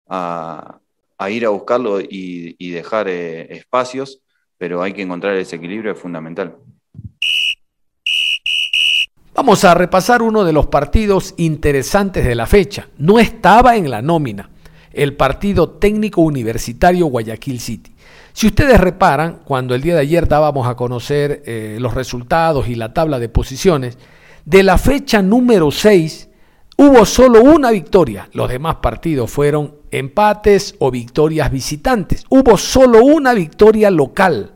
a, 0.09 0.81
ir 1.29 1.45
a 1.45 1.51
buscarlo 1.51 2.01
y, 2.01 2.71
dejar 2.71 3.09
eh, 3.09 3.55
espacios, 3.55 4.23
pero 4.57 4.83
hay 4.83 4.95
que 4.95 5.03
encontrar 5.03 5.37
ese 5.37 5.57
equilibrio, 5.57 5.93
es 5.93 5.99
fundamental. 5.99 6.57
Vamos 9.35 9.65
a 9.65 9.75
repasar 9.75 10.23
uno 10.23 10.45
de 10.45 10.55
los 10.55 10.67
partidos 10.69 11.35
interesantes 11.37 12.25
de 12.25 12.37
la 12.37 12.47
fecha. 12.47 12.89
No 12.97 13.19
estaba 13.19 13.77
en 13.77 13.91
la 13.91 14.01
nómina 14.01 14.49
el 14.95 15.15
partido 15.15 15.73
técnico 15.73 16.23
universitario 16.23 17.05
Guayaquil 17.07 17.61
City. 17.61 17.95
Si 18.33 18.47
ustedes 18.47 18.81
reparan, 18.81 19.41
cuando 19.45 19.75
el 19.75 19.83
día 19.83 19.95
de 19.95 20.01
ayer 20.01 20.27
dábamos 20.27 20.67
a 20.67 20.75
conocer 20.75 21.43
eh, 21.45 21.77
los 21.81 21.93
resultados 21.93 22.69
y 22.69 22.77
la 22.77 22.95
tabla 22.95 23.19
de 23.19 23.29
posiciones, 23.29 23.99
de 24.45 24.63
la 24.63 24.79
fecha 24.79 25.23
número 25.23 25.71
6 25.71 26.29
hubo 26.77 27.05
solo 27.05 27.43
una 27.43 27.71
victoria. 27.71 28.29
Los 28.33 28.49
demás 28.49 28.77
partidos 28.77 29.31
fueron 29.31 29.77
empates 29.91 30.75
o 30.79 30.91
victorias 30.91 31.51
visitantes. 31.51 32.25
Hubo 32.29 32.57
solo 32.57 33.05
una 33.05 33.35
victoria 33.35 33.91
local 33.91 34.53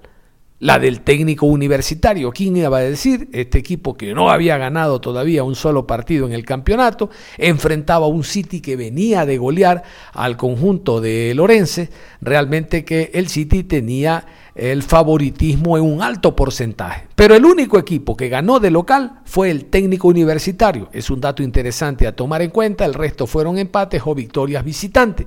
la 0.59 0.78
del 0.78 1.00
técnico 1.02 1.47
universitario. 1.47 2.33
¿Quién 2.33 2.57
iba 2.57 2.76
a 2.76 2.81
decir? 2.81 3.28
Este 3.33 3.59
equipo 3.59 3.97
que 3.97 4.14
no 4.14 4.31
había 4.31 4.57
ganado 4.57 5.00
todavía 5.00 5.45
un 5.45 5.55
solo 5.55 5.87
partido 5.87 6.26
en 6.26 6.33
el 6.33 6.45
campeonato, 6.45 7.11
enfrentaba 7.37 8.07
a 8.07 8.09
un 8.09 8.25
City 8.25 8.61
que 8.61 8.76
venía 8.76 9.26
de 9.26 9.38
golear 9.38 9.83
al 10.12 10.37
conjunto 10.37 11.00
de 11.00 11.35
Lorense, 11.35 11.90
realmente 12.21 12.85
que 12.85 13.11
el 13.14 13.28
City 13.28 13.64
tenía 13.64 14.25
el 14.56 14.82
favoritismo 14.82 15.76
en 15.76 15.84
un 15.84 16.02
alto 16.02 16.34
porcentaje. 16.34 17.06
Pero 17.14 17.34
el 17.34 17.44
único 17.44 17.78
equipo 17.78 18.16
que 18.16 18.28
ganó 18.28 18.58
de 18.58 18.70
local 18.70 19.20
fue 19.25 19.50
el 19.50 19.66
técnico 19.66 20.08
universitario. 20.08 20.88
Es 20.92 21.10
un 21.10 21.20
dato 21.20 21.42
interesante 21.42 22.06
a 22.06 22.16
tomar 22.16 22.42
en 22.42 22.50
cuenta, 22.50 22.84
el 22.84 22.94
resto 22.94 23.26
fueron 23.26 23.58
empates 23.58 24.02
o 24.04 24.14
victorias 24.14 24.64
visitantes. 24.64 25.26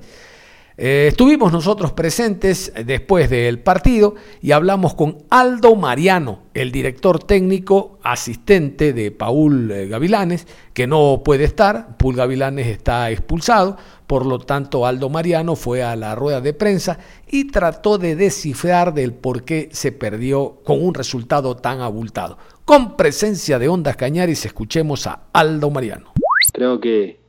Eh, 0.82 1.08
estuvimos 1.08 1.52
nosotros 1.52 1.92
presentes 1.92 2.72
después 2.86 3.28
del 3.28 3.58
partido 3.58 4.14
y 4.40 4.52
hablamos 4.52 4.94
con 4.94 5.18
Aldo 5.28 5.76
Mariano, 5.76 6.44
el 6.54 6.72
director 6.72 7.22
técnico 7.22 7.98
asistente 8.02 8.94
de 8.94 9.10
Paul 9.10 9.70
eh, 9.70 9.88
Gavilanes, 9.88 10.46
que 10.72 10.86
no 10.86 11.20
puede 11.22 11.44
estar, 11.44 11.98
Paul 11.98 12.16
Gavilanes 12.16 12.66
está 12.66 13.10
expulsado, 13.10 13.76
por 14.06 14.24
lo 14.24 14.38
tanto 14.38 14.86
Aldo 14.86 15.10
Mariano 15.10 15.54
fue 15.54 15.82
a 15.82 15.94
la 15.96 16.14
rueda 16.14 16.40
de 16.40 16.54
prensa 16.54 16.98
y 17.28 17.48
trató 17.48 17.98
de 17.98 18.16
descifrar 18.16 18.94
del 18.94 19.12
por 19.12 19.44
qué 19.44 19.68
se 19.72 19.92
perdió 19.92 20.62
con 20.64 20.82
un 20.82 20.94
resultado 20.94 21.58
tan 21.58 21.82
abultado. 21.82 22.38
Con 22.64 22.96
presencia 22.96 23.58
de 23.58 23.68
Ondas 23.68 23.96
Cañaris, 23.96 24.46
escuchemos 24.46 25.06
a 25.06 25.24
Aldo 25.34 25.68
Mariano. 25.70 26.14
Creo 26.54 26.80
que 26.80 27.20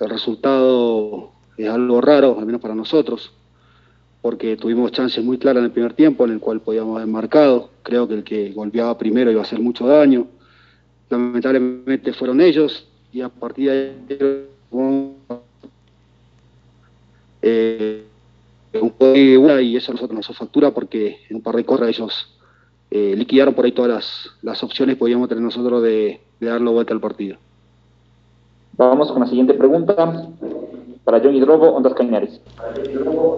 el 0.00 0.08
resultado 0.08 1.35
es 1.56 1.68
algo 1.68 2.00
raro, 2.00 2.38
al 2.38 2.46
menos 2.46 2.60
para 2.60 2.74
nosotros, 2.74 3.32
porque 4.22 4.56
tuvimos 4.56 4.92
chances 4.92 5.24
muy 5.24 5.38
claras 5.38 5.60
en 5.60 5.66
el 5.66 5.70
primer 5.70 5.94
tiempo 5.94 6.24
en 6.24 6.32
el 6.32 6.40
cual 6.40 6.60
podíamos 6.60 6.96
haber 6.96 7.08
marcado. 7.08 7.70
Creo 7.82 8.08
que 8.08 8.14
el 8.14 8.24
que 8.24 8.52
golpeaba 8.52 8.98
primero 8.98 9.30
iba 9.30 9.40
a 9.40 9.44
hacer 9.44 9.60
mucho 9.60 9.86
daño. 9.86 10.26
Lamentablemente 11.08 12.12
fueron 12.12 12.40
ellos 12.40 12.88
y 13.12 13.20
a 13.20 13.28
partir 13.28 13.70
de 13.70 13.72
ahí 13.72 14.48
eh, 17.42 18.04
un 18.80 19.62
y 19.62 19.76
eso 19.76 19.92
a 19.92 19.94
nosotros 19.94 20.16
nos 20.16 20.36
factura 20.36 20.72
porque 20.72 21.20
en 21.30 21.36
un 21.36 21.42
par 21.42 21.54
de 21.54 21.64
corras 21.64 21.88
ellos 21.88 22.36
eh, 22.90 23.14
liquidaron 23.16 23.54
por 23.54 23.64
ahí 23.64 23.72
todas 23.72 23.90
las, 23.90 24.30
las 24.42 24.62
opciones 24.62 24.96
que 24.96 24.98
podíamos 24.98 25.28
tener 25.28 25.42
nosotros 25.42 25.82
de, 25.82 26.20
de 26.40 26.46
darle 26.46 26.70
vuelta 26.70 26.92
al 26.92 27.00
partido. 27.00 27.38
Vamos 28.72 29.10
con 29.10 29.20
la 29.20 29.26
siguiente 29.26 29.54
pregunta 29.54 30.28
para 31.06 31.20
Johnny 31.20 31.38
Drogo, 31.38 31.68
Ondas 31.68 31.94
Cañares. 31.94 32.40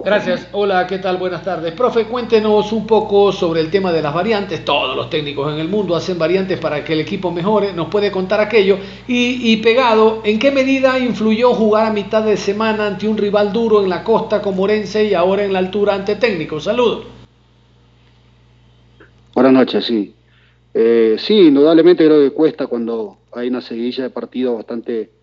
Gracias. 0.03 0.47
Hola, 0.53 0.87
¿qué 0.87 0.97
tal? 0.97 1.17
Buenas 1.17 1.43
tardes. 1.43 1.71
Profe, 1.73 2.05
cuéntenos 2.05 2.71
un 2.71 2.87
poco 2.87 3.31
sobre 3.31 3.61
el 3.61 3.69
tema 3.69 3.91
de 3.91 4.01
las 4.01 4.11
variantes. 4.11 4.65
Todos 4.65 4.95
los 4.95 5.07
técnicos 5.11 5.53
en 5.53 5.59
el 5.59 5.67
mundo 5.67 5.95
hacen 5.95 6.17
variantes 6.17 6.57
para 6.57 6.83
que 6.83 6.93
el 6.93 7.01
equipo 7.01 7.29
mejore. 7.29 7.71
¿Nos 7.73 7.89
puede 7.89 8.11
contar 8.11 8.41
aquello? 8.41 8.79
Y, 9.07 9.55
pegado, 9.57 10.21
¿en 10.23 10.39
qué 10.39 10.49
medida 10.49 10.97
influyó 10.97 11.53
jugar 11.53 11.85
a 11.85 11.93
mitad 11.93 12.23
de 12.23 12.37
semana 12.37 12.87
ante 12.87 13.07
un 13.07 13.15
rival 13.15 13.53
duro 13.53 13.83
en 13.83 13.89
la 13.89 14.03
costa 14.03 14.41
como 14.41 14.63
Orense 14.63 15.03
y 15.03 15.13
ahora 15.13 15.43
en 15.43 15.53
la 15.53 15.59
altura 15.59 15.93
ante 15.93 16.15
técnicos? 16.15 16.63
Saludos. 16.63 17.03
Buenas 19.35 19.53
noches, 19.53 19.85
sí. 19.85 20.15
Eh, 20.73 21.17
sí, 21.19 21.35
indudablemente 21.35 22.03
creo 22.03 22.19
que 22.19 22.31
cuesta 22.31 22.65
cuando 22.65 23.19
hay 23.31 23.49
una 23.49 23.61
seguidilla 23.61 24.05
de 24.05 24.09
partidos 24.09 24.55
bastante 24.55 25.18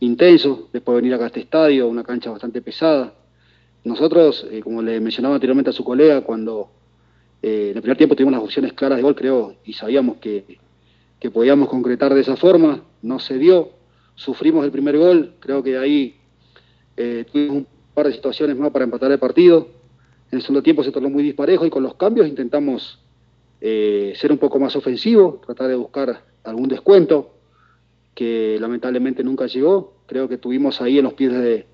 intenso, 0.00 0.68
después 0.72 0.94
de 0.94 1.02
venir 1.02 1.14
acá 1.14 1.24
a 1.24 1.26
este 1.28 1.40
estadio, 1.40 1.88
una 1.88 2.04
cancha 2.04 2.30
bastante 2.30 2.60
pesada. 2.60 3.14
Nosotros, 3.84 4.46
eh, 4.50 4.60
como 4.60 4.82
le 4.82 5.00
mencionaba 5.00 5.36
anteriormente 5.36 5.70
a 5.70 5.72
su 5.72 5.84
colega, 5.84 6.22
cuando 6.22 6.70
eh, 7.42 7.68
en 7.70 7.76
el 7.76 7.82
primer 7.82 7.96
tiempo 7.96 8.14
tuvimos 8.14 8.32
las 8.32 8.42
opciones 8.42 8.72
claras 8.72 8.96
de 8.96 9.02
gol, 9.02 9.14
creo, 9.14 9.54
y 9.64 9.72
sabíamos 9.72 10.18
que, 10.18 10.58
que 11.18 11.30
podíamos 11.30 11.68
concretar 11.68 12.12
de 12.14 12.20
esa 12.20 12.36
forma, 12.36 12.82
no 13.02 13.18
se 13.18 13.38
dio, 13.38 13.70
sufrimos 14.14 14.64
el 14.64 14.70
primer 14.70 14.98
gol, 14.98 15.34
creo 15.40 15.62
que 15.62 15.78
ahí 15.78 16.16
eh, 16.96 17.24
tuvimos 17.30 17.56
un 17.58 17.66
par 17.94 18.06
de 18.06 18.12
situaciones 18.12 18.56
más 18.56 18.70
para 18.70 18.84
empatar 18.84 19.10
el 19.12 19.18
partido. 19.18 19.68
En 20.30 20.38
el 20.38 20.42
segundo 20.42 20.62
tiempo 20.62 20.82
se 20.82 20.90
tornó 20.90 21.08
muy 21.08 21.22
disparejo 21.22 21.64
y 21.64 21.70
con 21.70 21.82
los 21.82 21.94
cambios 21.94 22.26
intentamos 22.26 23.00
ser 23.58 24.30
un 24.30 24.38
poco 24.38 24.60
más 24.60 24.76
ofensivos, 24.76 25.40
tratar 25.40 25.66
de 25.66 25.74
buscar 25.74 26.22
algún 26.44 26.68
descuento 26.68 27.35
que 28.16 28.56
lamentablemente 28.58 29.22
nunca 29.22 29.46
llegó. 29.46 29.92
Creo 30.06 30.28
que 30.28 30.38
tuvimos 30.38 30.80
ahí 30.80 30.98
en 30.98 31.04
los 31.04 31.12
pies 31.12 31.32
de, 31.32 31.66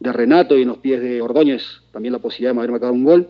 Renato 0.00 0.58
y 0.58 0.62
en 0.62 0.68
los 0.68 0.78
pies 0.78 1.00
de 1.00 1.22
Ordóñez 1.22 1.80
también 1.90 2.12
la 2.12 2.18
posibilidad 2.18 2.52
de 2.52 2.58
haber 2.58 2.72
marcado 2.72 2.92
un 2.92 3.04
gol. 3.04 3.28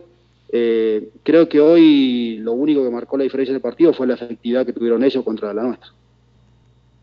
Eh, 0.49 1.09
creo 1.23 1.47
que 1.47 1.61
hoy 1.61 2.39
lo 2.39 2.53
único 2.53 2.83
que 2.83 2.89
marcó 2.89 3.15
la 3.17 3.23
diferencia 3.23 3.53
del 3.53 3.61
partido 3.61 3.93
fue 3.93 4.07
la 4.07 4.15
efectividad 4.15 4.65
que 4.65 4.73
tuvieron 4.73 5.03
ellos 5.03 5.23
contra 5.23 5.53
la 5.53 5.63
nuestra. 5.63 5.91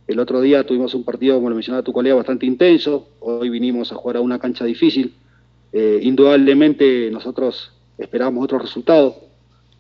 El 0.07 0.19
otro 0.19 0.41
día 0.41 0.67
tuvimos 0.67 0.93
un 0.95 1.05
partido, 1.05 1.37
como 1.37 1.49
lo 1.49 1.55
mencionaba 1.55 1.83
tu 1.83 1.93
colega, 1.93 2.17
bastante 2.17 2.45
intenso. 2.45 3.09
Hoy 3.21 3.49
vinimos 3.49 3.91
a 3.93 3.95
jugar 3.95 4.19
a 4.19 4.21
una 4.21 4.39
cancha 4.39 4.65
difícil. 4.65 5.15
Eh, 5.73 6.01
indudablemente 6.03 7.11
nosotros 7.11 7.73
esperábamos 7.97 8.45
otro 8.45 8.59
resultado, 8.59 9.17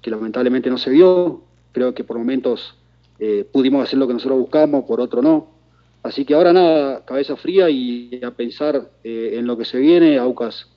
que 0.01 0.11
lamentablemente 0.11 0.71
no 0.71 0.79
se 0.79 0.93
dio. 0.93 1.43
Creo 1.73 1.95
que 1.95 2.05
por 2.05 2.17
momentos 2.17 2.77
eh, 3.19 3.45
pudimos 3.53 3.83
hacer 3.83 3.99
lo 3.99 4.07
que 4.07 4.15
nosotros 4.15 4.39
buscamos, 4.39 4.85
por 4.85 5.01
otro 5.01 5.21
no. 5.21 5.54
Así 6.05 6.27
que 6.27 6.35
ahora 6.35 6.53
nada, 6.53 7.03
cabeza 7.07 7.35
fría 7.35 7.71
y 7.71 8.21
a 8.23 8.31
pensar 8.31 8.91
eh, 9.03 9.37
en 9.39 9.47
lo 9.47 9.57
que 9.57 9.65
se 9.65 9.79
viene. 9.79 10.19
Aucas, 10.19 10.69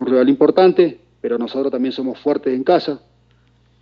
un 0.00 0.06
rival 0.06 0.30
importante, 0.30 0.98
pero 1.20 1.36
nosotros 1.36 1.70
también 1.70 1.92
somos 1.92 2.18
fuertes 2.18 2.54
en 2.54 2.64
casa. 2.64 3.02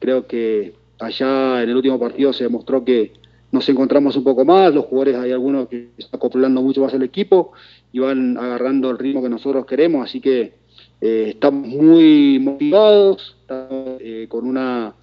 Creo 0.00 0.26
que 0.26 0.74
allá 0.98 1.62
en 1.62 1.70
el 1.70 1.76
último 1.76 1.98
partido 2.00 2.32
se 2.32 2.42
demostró 2.42 2.84
que 2.84 3.12
nos 3.52 3.68
encontramos 3.68 4.16
un 4.16 4.24
poco 4.24 4.44
más. 4.44 4.74
Los 4.74 4.86
jugadores, 4.86 5.14
hay 5.14 5.30
algunos 5.30 5.68
que 5.68 5.90
están 5.96 6.18
acoplando 6.18 6.60
mucho 6.60 6.80
más 6.80 6.92
el 6.92 7.04
equipo 7.04 7.52
y 7.92 8.00
van 8.00 8.36
agarrando 8.36 8.90
el 8.90 8.98
ritmo 8.98 9.22
que 9.22 9.28
nosotros 9.28 9.66
queremos. 9.66 10.04
Así 10.04 10.20
que 10.20 10.54
eh, 11.00 11.26
estamos 11.28 11.68
muy 11.68 12.40
motivados, 12.40 13.36
estamos 13.42 14.00
eh, 14.00 14.26
con 14.28 14.44
una 14.44 14.96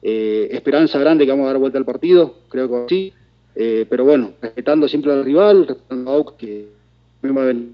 esperanza 0.00 0.98
grande 0.98 1.24
que 1.24 1.30
vamos 1.32 1.44
a 1.44 1.48
dar 1.48 1.58
vuelta 1.58 1.76
al 1.76 1.84
partido. 1.84 2.36
Creo 2.48 2.70
que 2.70 2.86
sí 2.88 3.12
eh, 3.54 3.86
pero 3.88 4.04
bueno, 4.04 4.32
respetando 4.40 4.88
siempre 4.88 5.12
al 5.12 5.24
rival, 5.24 5.66
respetando 5.66 6.10
a 6.10 6.14
Aucas 6.14 6.34
que 6.36 6.68
venir 7.22 7.72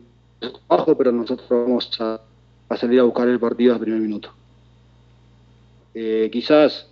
abajo, 0.68 0.96
pero 0.96 1.10
nosotros 1.10 1.48
vamos 1.48 1.90
a, 2.00 2.20
salir 2.76 3.00
a 3.00 3.04
buscar 3.04 3.28
el 3.28 3.40
partido 3.40 3.74
al 3.74 3.80
primer 3.80 4.00
minuto. 4.00 4.30
Eh, 5.94 6.28
quizás 6.30 6.88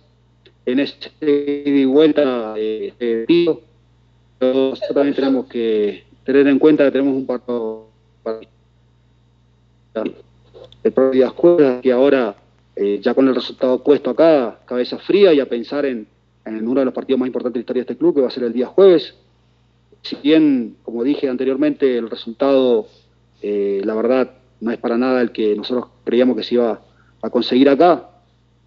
en 0.65 0.79
este 0.79 1.11
ida 1.21 1.79
y 1.79 1.85
vuelta 1.85 2.53
eh, 2.57 3.25
nosotros 4.41 4.79
también 4.93 5.15
tenemos 5.15 5.45
que 5.47 6.03
tener 6.25 6.47
en 6.47 6.59
cuenta 6.59 6.83
que 6.85 6.91
tenemos 6.91 7.15
un 7.15 7.25
partido 7.25 7.87
para 8.23 8.39
el 10.83 10.91
propio 10.91 11.27
escuela 11.27 11.79
que 11.81 11.91
ahora 11.91 12.35
ya 13.01 13.13
con 13.13 13.27
el 13.27 13.35
resultado 13.35 13.83
puesto 13.83 14.09
acá, 14.11 14.59
cabeza 14.65 14.97
fría 14.99 15.33
y 15.33 15.41
a 15.41 15.49
pensar 15.49 15.85
en 15.85 16.07
en 16.45 16.67
uno 16.67 16.79
de 16.79 16.85
los 16.85 16.93
partidos 16.93 17.19
más 17.19 17.27
importantes 17.27 17.53
de 17.53 17.59
la 17.59 17.61
historia 17.61 17.81
de 17.81 17.91
este 17.91 17.97
club, 17.97 18.15
que 18.15 18.21
va 18.21 18.27
a 18.27 18.31
ser 18.31 18.43
el 18.43 18.53
día 18.53 18.67
jueves. 18.67 19.15
Si 20.01 20.15
bien, 20.23 20.77
como 20.83 21.03
dije 21.03 21.29
anteriormente, 21.29 21.97
el 21.97 22.09
resultado, 22.09 22.87
eh, 23.41 23.81
la 23.83 23.93
verdad, 23.95 24.31
no 24.61 24.71
es 24.71 24.77
para 24.77 24.97
nada 24.97 25.21
el 25.21 25.31
que 25.31 25.55
nosotros 25.55 25.87
creíamos 26.03 26.35
que 26.35 26.43
se 26.43 26.55
iba 26.55 26.81
a 27.21 27.29
conseguir 27.29 27.69
acá, 27.69 28.09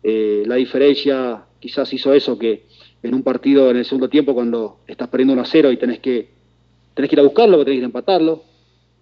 eh, 0.03 0.43
la 0.47 0.57
diferencia 0.57 1.45
quizás 1.61 1.93
hizo 1.93 2.13
eso, 2.13 2.39
que 2.39 2.65
en 3.03 3.15
un 3.15 3.23
partido 3.23 3.71
en 3.71 3.79
el 3.79 3.85
segundo 3.85 4.09
tiempo, 4.09 4.35
cuando 4.35 4.79
estás 4.87 5.09
perdiendo 5.09 5.35
1 5.35 5.43
a 5.43 5.47
0 5.47 5.73
y 5.73 5.77
tenés 5.77 6.01
que, 6.01 6.29
tenés 6.95 7.09
que 7.09 7.17
ir 7.17 7.21
a 7.21 7.25
buscarlo, 7.25 7.65
tenés 7.65 7.81
que 7.81 7.85
empatarlo, 7.85 8.43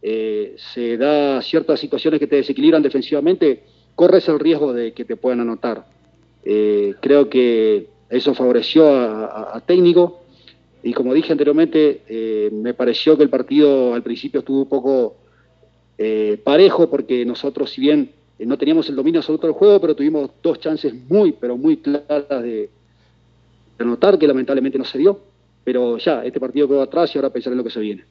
eh, 0.02 0.54
se 0.56 0.96
da 0.96 1.42
ciertas 1.42 1.78
situaciones 1.80 2.20
que 2.20 2.26
te 2.26 2.36
desequilibran 2.36 2.82
defensivamente, 2.82 3.64
corres 3.94 4.28
el 4.28 4.38
riesgo 4.38 4.72
de 4.72 4.92
que 4.92 5.04
te 5.04 5.16
puedan 5.16 5.40
anotar. 5.40 5.86
Eh, 6.44 6.94
creo 7.00 7.28
que 7.28 7.88
eso 8.10 8.34
favoreció 8.34 8.88
a, 8.88 9.62
técnico 9.64 10.20
y 10.82 10.92
como 10.92 11.14
dije 11.14 11.32
anteriormente, 11.32 12.02
eh, 12.08 12.50
me 12.52 12.74
pareció 12.74 13.16
que 13.16 13.22
el 13.22 13.30
partido 13.30 13.94
al 13.94 14.02
principio 14.02 14.40
estuvo 14.40 14.62
un 14.62 14.68
poco 14.68 15.16
eh, 15.96 16.40
parejo 16.42 16.90
porque 16.90 17.24
nosotros, 17.24 17.70
si 17.70 17.80
bien 17.80 18.10
no 18.38 18.56
teníamos 18.56 18.88
el 18.88 18.96
dominio 18.96 19.20
absoluto 19.20 19.46
del 19.46 19.54
juego, 19.54 19.80
pero 19.80 19.94
tuvimos 19.94 20.30
dos 20.42 20.58
chances 20.58 20.94
muy, 21.08 21.32
pero 21.32 21.56
muy 21.56 21.76
claras 21.76 22.42
de, 22.42 22.70
de 23.78 23.84
notar 23.84 24.18
que 24.18 24.26
lamentablemente 24.26 24.78
no 24.78 24.84
se 24.84 24.98
dio. 24.98 25.20
Pero 25.62 25.98
ya, 25.98 26.24
este 26.24 26.40
partido 26.40 26.66
quedó 26.66 26.82
atrás 26.82 27.14
y 27.14 27.18
ahora 27.18 27.30
pensar 27.30 27.52
en 27.52 27.58
lo 27.58 27.64
que 27.64 27.70
se 27.70 27.80
viene. 27.80 28.04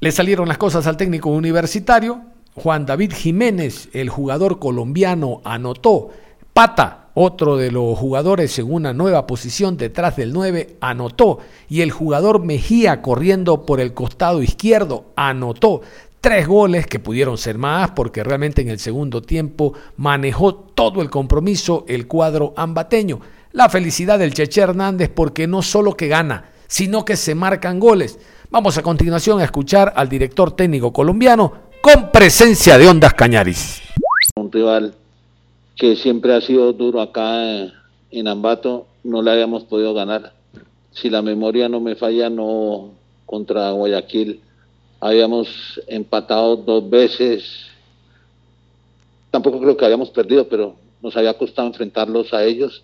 Le 0.00 0.12
salieron 0.12 0.48
las 0.48 0.58
cosas 0.58 0.86
al 0.86 0.96
técnico 0.96 1.30
universitario. 1.30 2.22
Juan 2.54 2.86
David 2.86 3.12
Jiménez, 3.12 3.90
el 3.92 4.08
jugador 4.08 4.58
colombiano, 4.58 5.42
anotó. 5.44 6.10
Pata, 6.54 7.05
otro 7.18 7.56
de 7.56 7.72
los 7.72 7.98
jugadores 7.98 8.58
en 8.58 8.70
una 8.70 8.92
nueva 8.92 9.26
posición 9.26 9.78
detrás 9.78 10.16
del 10.16 10.34
9, 10.34 10.76
anotó. 10.82 11.38
Y 11.66 11.80
el 11.80 11.90
jugador 11.90 12.44
Mejía, 12.44 13.00
corriendo 13.00 13.64
por 13.64 13.80
el 13.80 13.94
costado 13.94 14.42
izquierdo, 14.42 15.06
anotó. 15.16 15.80
Tres 16.20 16.46
goles 16.46 16.86
que 16.86 16.98
pudieron 16.98 17.38
ser 17.38 17.56
más 17.56 17.92
porque 17.92 18.22
realmente 18.22 18.60
en 18.60 18.68
el 18.68 18.78
segundo 18.78 19.22
tiempo 19.22 19.72
manejó 19.96 20.54
todo 20.54 21.00
el 21.00 21.08
compromiso 21.08 21.86
el 21.88 22.06
cuadro 22.06 22.52
ambateño. 22.54 23.20
La 23.52 23.70
felicidad 23.70 24.18
del 24.18 24.34
Cheche 24.34 24.60
Hernández 24.60 25.08
porque 25.08 25.46
no 25.46 25.62
solo 25.62 25.96
que 25.96 26.08
gana, 26.08 26.50
sino 26.66 27.06
que 27.06 27.16
se 27.16 27.34
marcan 27.34 27.80
goles. 27.80 28.18
Vamos 28.50 28.76
a 28.76 28.82
continuación 28.82 29.40
a 29.40 29.44
escuchar 29.44 29.94
al 29.96 30.10
director 30.10 30.52
técnico 30.52 30.92
colombiano 30.92 31.50
con 31.80 32.12
presencia 32.12 32.76
de 32.76 32.88
Ondas 32.88 33.14
Cañaris. 33.14 33.80
Que 35.76 35.96
siempre 35.96 36.34
ha 36.34 36.40
sido 36.40 36.72
duro 36.72 37.00
acá 37.00 37.72
en 38.10 38.28
Ambato, 38.28 38.86
no 39.04 39.22
le 39.22 39.30
habíamos 39.30 39.64
podido 39.64 39.94
ganar. 39.94 40.32
Si 40.90 41.10
la 41.10 41.22
memoria 41.22 41.68
no 41.68 41.80
me 41.80 41.94
falla, 41.94 42.30
no 42.30 42.92
contra 43.26 43.70
Guayaquil. 43.70 44.40
Habíamos 44.98 45.80
empatado 45.86 46.56
dos 46.56 46.88
veces. 46.88 47.44
Tampoco 49.30 49.60
creo 49.60 49.76
que 49.76 49.84
habíamos 49.84 50.10
perdido, 50.10 50.48
pero 50.48 50.74
nos 51.02 51.16
había 51.16 51.34
costado 51.34 51.68
enfrentarlos 51.68 52.32
a 52.32 52.42
ellos 52.44 52.82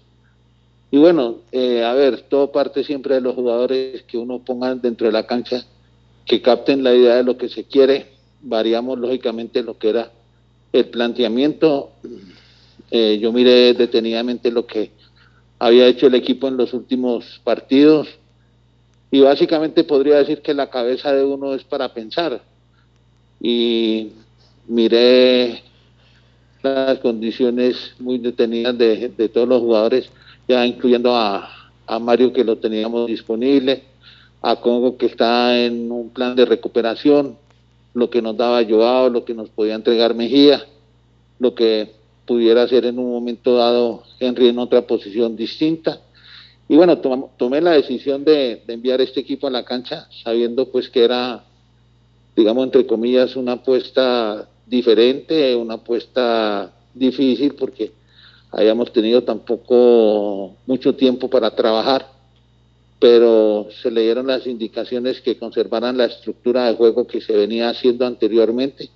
y 0.92 0.98
bueno, 0.98 1.38
eh, 1.50 1.82
a 1.82 1.94
ver, 1.94 2.20
todo 2.28 2.52
parte 2.52 2.84
siempre 2.84 3.14
de 3.14 3.22
los 3.22 3.34
jugadores 3.34 4.02
que 4.02 4.18
uno 4.18 4.40
ponga 4.44 4.74
dentro 4.74 5.06
de 5.06 5.12
la 5.14 5.26
cancha, 5.26 5.64
que 6.26 6.42
capten 6.42 6.84
la 6.84 6.94
idea 6.94 7.16
de 7.16 7.22
lo 7.22 7.38
que 7.38 7.48
se 7.48 7.64
quiere. 7.64 8.08
Variamos 8.42 8.98
lógicamente 8.98 9.62
lo 9.62 9.78
que 9.78 9.88
era 9.88 10.12
el 10.70 10.84
planteamiento. 10.90 11.92
Eh, 12.94 13.18
yo 13.18 13.32
miré 13.32 13.72
detenidamente 13.72 14.50
lo 14.50 14.66
que 14.66 14.90
había 15.58 15.86
hecho 15.86 16.08
el 16.08 16.14
equipo 16.14 16.46
en 16.46 16.58
los 16.58 16.74
últimos 16.74 17.40
partidos 17.42 18.06
y 19.10 19.20
básicamente 19.20 19.82
podría 19.82 20.18
decir 20.18 20.42
que 20.42 20.52
la 20.52 20.68
cabeza 20.68 21.12
de 21.14 21.24
uno 21.24 21.54
es 21.54 21.64
para 21.64 21.94
pensar. 21.94 22.42
Y 23.40 24.10
miré 24.68 25.62
las 26.62 26.98
condiciones 26.98 27.94
muy 27.98 28.18
detenidas 28.18 28.76
de, 28.76 29.08
de 29.08 29.28
todos 29.30 29.48
los 29.48 29.60
jugadores 29.60 30.10
ya 30.48 30.66
incluyendo 30.66 31.16
a, 31.16 31.48
Mario 32.00 32.32
que 32.32 32.44
lo 32.44 32.56
teníamos 32.56 33.06
disponible, 33.06 33.82
a 34.40 34.56
Congo 34.56 34.96
que 34.96 35.06
está 35.06 35.58
en 35.58 35.90
un 35.90 36.08
plan 36.08 36.34
de 36.34 36.46
recuperación, 36.46 37.36
lo 37.92 38.08
que 38.08 38.22
nos 38.22 38.36
daba 38.36 38.64
Joao, 38.64 39.10
lo 39.10 39.24
que 39.26 39.34
nos 39.34 39.50
podía 39.50 39.74
entregar 39.74 40.14
Mejía, 40.14 40.64
lo 41.38 41.54
que 41.54 41.92
pudiera 42.26 42.62
hacer 42.62 42.86
en 42.86 42.98
un 42.98 43.10
momento 43.10 43.56
dado 43.56 44.02
Henry 44.20 44.48
en 44.48 44.58
otra 44.58 44.86
posición 44.86 45.36
distinta. 45.36 46.00
Y 46.68 46.76
bueno, 46.76 46.98
tomé 46.98 47.60
la 47.60 47.72
decisión 47.72 48.24
de, 48.24 48.62
de, 48.66 48.74
enviar 48.74 49.00
este 49.00 49.20
equipo 49.20 49.46
a 49.46 49.50
la 49.50 49.64
cancha, 49.64 50.08
sabiendo 50.22 50.70
pues 50.70 50.88
que 50.88 51.04
era, 51.04 51.44
digamos, 52.36 52.64
entre 52.64 52.86
comillas, 52.86 53.36
una 53.36 53.52
apuesta 53.52 54.48
diferente, 54.66 55.54
una 55.54 55.74
apuesta 55.74 56.72
difícil, 56.94 57.54
porque 57.54 57.92
hayamos 58.52 58.92
tenido 58.92 59.22
tampoco 59.22 60.56
mucho 60.66 60.94
tiempo 60.94 61.28
para 61.28 61.54
trabajar, 61.54 62.06
pero 62.98 63.68
se 63.82 63.90
le 63.90 64.02
dieron 64.02 64.28
las 64.28 64.46
indicaciones 64.46 65.20
que 65.20 65.36
conservaran 65.36 65.96
la 65.96 66.04
estructura 66.04 66.66
de 66.68 66.74
juego 66.74 67.06
que 67.06 67.20
se 67.20 67.32
venía 67.32 67.68
haciendo 67.68 68.06
anteriormente, 68.06 68.90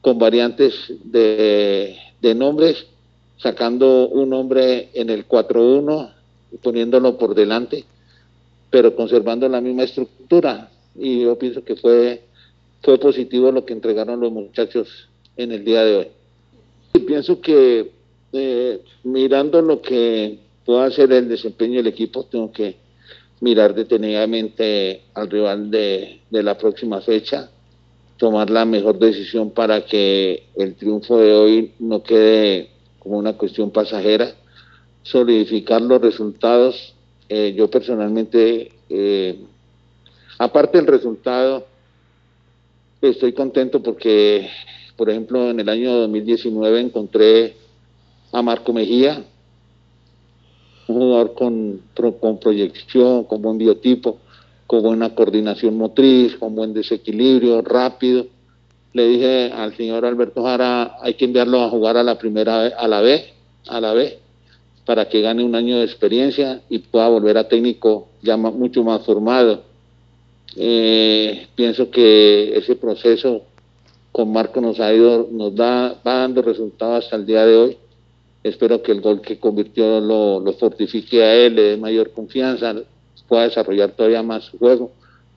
con 0.00 0.18
variantes 0.18 0.74
de, 1.04 1.96
nombres, 2.22 2.86
sacando 3.38 4.08
un 4.08 4.30
nombre 4.30 4.90
en 4.94 5.10
el 5.10 5.28
4-1 5.28 6.12
y 6.52 6.56
poniéndolo 6.58 7.18
por 7.18 7.34
delante, 7.34 7.84
pero 8.70 8.94
conservando 8.94 9.48
la 9.48 9.60
misma 9.60 9.84
estructura. 9.84 10.70
Y 10.94 11.22
yo 11.22 11.38
pienso 11.38 11.64
que 11.64 11.76
fue, 11.76 12.22
fue 12.82 12.98
positivo 12.98 13.52
lo 13.52 13.64
que 13.64 13.72
entregaron 13.72 14.20
los 14.20 14.32
muchachos 14.32 15.08
en 15.36 15.52
el 15.52 15.64
día 15.64 15.84
de 15.84 15.96
hoy. 15.96 16.08
Y 16.94 17.00
pienso 17.00 17.40
que 17.40 17.90
eh, 18.32 18.80
mirando 19.04 19.62
lo 19.62 19.80
que 19.80 20.38
pueda 20.64 20.90
ser 20.90 21.12
el 21.12 21.28
desempeño 21.28 21.76
del 21.76 21.86
equipo, 21.86 22.24
tengo 22.24 22.50
que 22.50 22.76
mirar 23.40 23.74
detenidamente 23.74 25.02
al 25.14 25.30
rival 25.30 25.70
de, 25.70 26.20
la 26.30 26.56
próxima 26.58 27.00
fecha, 27.00 27.50
tomar 28.16 28.50
la 28.50 28.64
mejor 28.64 28.98
decisión 28.98 29.50
para 29.50 29.84
que 29.84 30.44
el 30.56 30.74
triunfo 30.74 31.18
de 31.18 31.32
hoy 31.32 31.72
no 31.78 32.02
quede 32.02 32.70
como 32.98 33.18
una 33.18 33.34
cuestión 33.34 33.70
pasajera, 33.70 34.34
solidificar 35.02 35.82
los 35.82 36.00
resultados. 36.00 36.94
Eh, 37.28 37.54
yo 37.56 37.68
personalmente, 37.68 38.72
eh, 38.88 39.38
aparte 40.38 40.78
del 40.78 40.86
resultado, 40.86 41.66
estoy 43.00 43.32
contento 43.32 43.82
porque, 43.82 44.48
por 44.96 45.10
ejemplo, 45.10 45.50
en 45.50 45.60
el 45.60 45.68
año 45.68 45.92
2019 45.92 46.80
encontré 46.80 47.54
a 48.32 48.42
Marco 48.42 48.72
Mejía, 48.72 49.24
un 50.88 50.96
jugador 50.96 51.34
con, 51.34 51.80
con 52.20 52.38
proyección, 52.38 53.24
con 53.24 53.42
buen 53.42 53.58
biotipo, 53.58 54.18
con 54.66 54.82
buena 54.82 55.14
coordinación 55.14 55.76
motriz, 55.76 56.36
con 56.36 56.54
buen 56.54 56.74
desequilibrio, 56.74 57.62
rápido. 57.62 58.26
Le 58.92 59.06
dije 59.08 59.52
al 59.52 59.76
señor 59.76 60.04
Alberto 60.04 60.42
Jara, 60.42 60.96
hay 61.00 61.14
que 61.14 61.26
enviarlo 61.26 61.62
a 61.62 61.68
jugar 61.68 61.96
a 61.96 62.02
la 62.02 62.18
primera 62.18 62.66
a 62.66 62.88
la 62.88 63.00
B, 63.00 63.24
a 63.68 63.80
la 63.80 63.92
B, 63.92 64.18
para 64.84 65.08
que 65.08 65.20
gane 65.20 65.44
un 65.44 65.54
año 65.54 65.78
de 65.78 65.84
experiencia 65.84 66.62
y 66.68 66.78
pueda 66.78 67.08
volver 67.08 67.36
a 67.38 67.48
técnico 67.48 68.08
ya 68.22 68.36
mucho 68.36 68.82
más 68.82 69.04
formado. 69.04 69.62
Eh, 70.56 71.48
pienso 71.54 71.90
que 71.90 72.56
ese 72.56 72.76
proceso 72.76 73.42
con 74.12 74.32
Marco 74.32 74.60
nos 74.60 74.80
ha 74.80 74.92
ido, 74.94 75.28
nos 75.30 75.54
da, 75.54 76.00
va 76.06 76.20
dando 76.20 76.40
resultados 76.40 77.04
hasta 77.04 77.16
el 77.16 77.26
día 77.26 77.44
de 77.44 77.56
hoy 77.56 77.78
Espero 78.46 78.80
que 78.80 78.92
el 78.92 79.00
gol 79.00 79.20
que 79.22 79.40
convirtió 79.40 80.00
lo, 80.00 80.52
fortifique 80.52 81.20
a 81.20 81.34
él, 81.34 81.56
le 81.56 81.62
dé 81.62 81.76
mayor 81.76 82.12
confianza, 82.12 82.76
pueda 83.28 83.44
desarrollar 83.44 83.92
todavía 83.92 84.22
más 84.22 84.44
su 84.44 84.58
juego. 84.58 84.92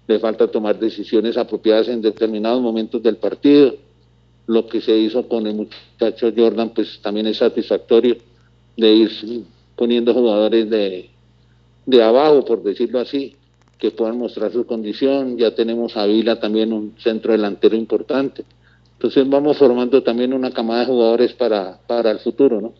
Le 0.07 0.19
falta 0.19 0.47
tomar 0.47 0.79
decisiones 0.79 1.37
apropiadas 1.37 1.87
en 1.87 2.01
determinados 2.01 2.61
momentos 2.61 3.01
del 3.03 3.17
partido. 3.17 3.75
Lo 4.47 4.67
que 4.67 4.81
se 4.81 4.97
hizo 4.97 5.27
con 5.27 5.45
el 5.45 5.55
muchacho 5.55 6.31
Jordan, 6.35 6.71
pues 6.71 6.99
también 7.01 7.27
es 7.27 7.37
satisfactorio 7.37 8.17
de 8.75 8.93
ir 8.93 9.11
poniendo 9.75 10.13
jugadores 10.13 10.69
de, 10.69 11.09
de 11.85 12.03
abajo, 12.03 12.43
por 12.43 12.63
decirlo 12.63 12.99
así, 12.99 13.35
que 13.77 13.91
puedan 13.91 14.17
mostrar 14.17 14.51
su 14.51 14.65
condición. 14.65 15.37
Ya 15.37 15.53
tenemos 15.53 15.95
a 15.95 16.05
Vila 16.05 16.39
también 16.39 16.73
un 16.73 16.95
centro 16.97 17.31
delantero 17.31 17.75
importante. 17.75 18.43
Entonces 18.93 19.29
vamos 19.29 19.57
formando 19.57 20.03
también 20.03 20.33
una 20.33 20.51
camada 20.51 20.81
de 20.81 20.87
jugadores 20.87 21.33
para, 21.33 21.79
para 21.87 22.11
el 22.11 22.19
futuro, 22.19 22.59
¿no? 22.59 22.73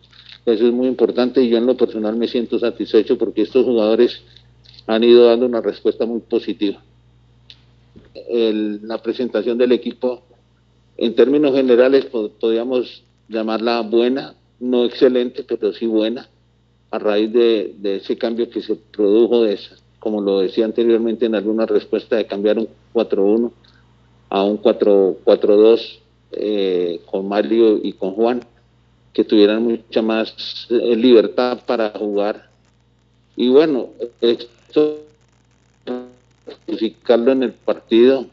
Eso 0.44 0.66
es 0.66 0.72
muy 0.72 0.86
importante 0.86 1.42
y 1.42 1.48
yo 1.48 1.58
en 1.58 1.66
lo 1.66 1.76
personal 1.76 2.16
me 2.16 2.28
siento 2.28 2.58
satisfecho 2.58 3.16
porque 3.16 3.42
estos 3.42 3.64
jugadores 3.64 4.22
han 4.90 5.04
ido 5.04 5.26
dando 5.26 5.46
una 5.46 5.60
respuesta 5.60 6.04
muy 6.04 6.20
positiva. 6.20 6.82
la 8.28 8.98
presentación 8.98 9.56
del 9.56 9.72
equipo, 9.72 10.22
en 10.96 11.14
términos 11.14 11.54
generales, 11.54 12.06
podríamos 12.06 13.04
llamarla 13.28 13.80
buena, 13.82 14.34
no 14.58 14.84
excelente, 14.84 15.44
pero 15.44 15.72
sí 15.72 15.86
buena, 15.86 16.28
a 16.90 16.98
raíz 16.98 17.32
de, 17.32 17.74
ese 17.82 18.18
cambio 18.18 18.50
que 18.50 18.60
se 18.62 18.74
produjo, 18.74 19.44
de 19.44 19.54
esa, 19.54 19.76
como 20.00 20.20
lo 20.20 20.40
decía 20.40 20.64
anteriormente 20.64 21.26
en 21.26 21.36
alguna 21.36 21.66
respuesta, 21.66 22.16
de 22.16 22.26
cambiar 22.26 22.58
un 22.58 22.68
4-1 22.92 23.52
a 24.28 24.44
un 24.44 24.60
4-2 24.60 25.98
eh, 26.32 27.00
con 27.06 27.28
Mario 27.28 27.80
y 27.82 27.92
con 27.92 28.12
Juan 28.12 28.40
que 29.12 29.24
tuvieran 29.24 29.62
mucha 29.62 30.02
más 30.02 30.66
eh, 30.70 30.96
libertad 30.96 31.60
para 31.64 31.90
jugar. 31.90 32.48
Y 33.36 33.48
bueno, 33.48 33.90
esto 34.20 34.46
justificarlo 36.46 37.32
en 37.32 37.42
el 37.44 37.52
partido, 37.52 38.26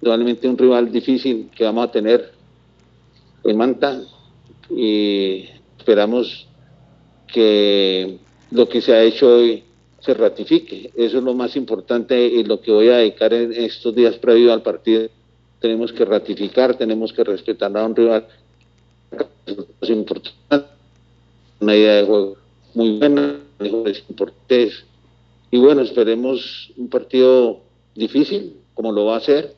probablemente 0.00 0.48
un 0.48 0.58
rival 0.58 0.90
difícil 0.90 1.50
que 1.54 1.64
vamos 1.64 1.88
a 1.88 1.92
tener 1.92 2.32
en 3.44 3.56
Manta 3.56 4.02
y 4.70 5.48
esperamos 5.78 6.46
que 7.32 8.18
lo 8.50 8.68
que 8.68 8.80
se 8.80 8.92
ha 8.92 9.02
hecho 9.02 9.28
hoy 9.28 9.64
se 10.00 10.14
ratifique. 10.14 10.92
Eso 10.94 11.18
es 11.18 11.24
lo 11.24 11.34
más 11.34 11.56
importante 11.56 12.26
y 12.26 12.44
lo 12.44 12.60
que 12.60 12.70
voy 12.70 12.88
a 12.88 12.98
dedicar 12.98 13.32
en 13.32 13.52
estos 13.52 13.94
días 13.94 14.16
previos 14.16 14.52
al 14.52 14.62
partido. 14.62 15.08
Tenemos 15.60 15.92
que 15.92 16.04
ratificar, 16.04 16.76
tenemos 16.76 17.12
que 17.12 17.24
respetar 17.24 17.76
a 17.76 17.86
un 17.86 17.96
rival. 17.96 18.26
Es 19.80 19.90
importante, 19.90 20.66
una 21.60 21.74
idea 21.74 21.94
de 21.94 22.04
juego 22.04 22.36
muy 22.74 22.98
buena, 22.98 23.40
mejores 23.58 24.04
importantes. 24.08 24.84
Y 25.54 25.58
bueno, 25.58 25.82
esperemos 25.82 26.72
un 26.76 26.88
partido 26.88 27.60
difícil, 27.94 28.56
como 28.74 28.90
lo 28.90 29.04
va 29.04 29.18
a 29.18 29.20
ser, 29.20 29.54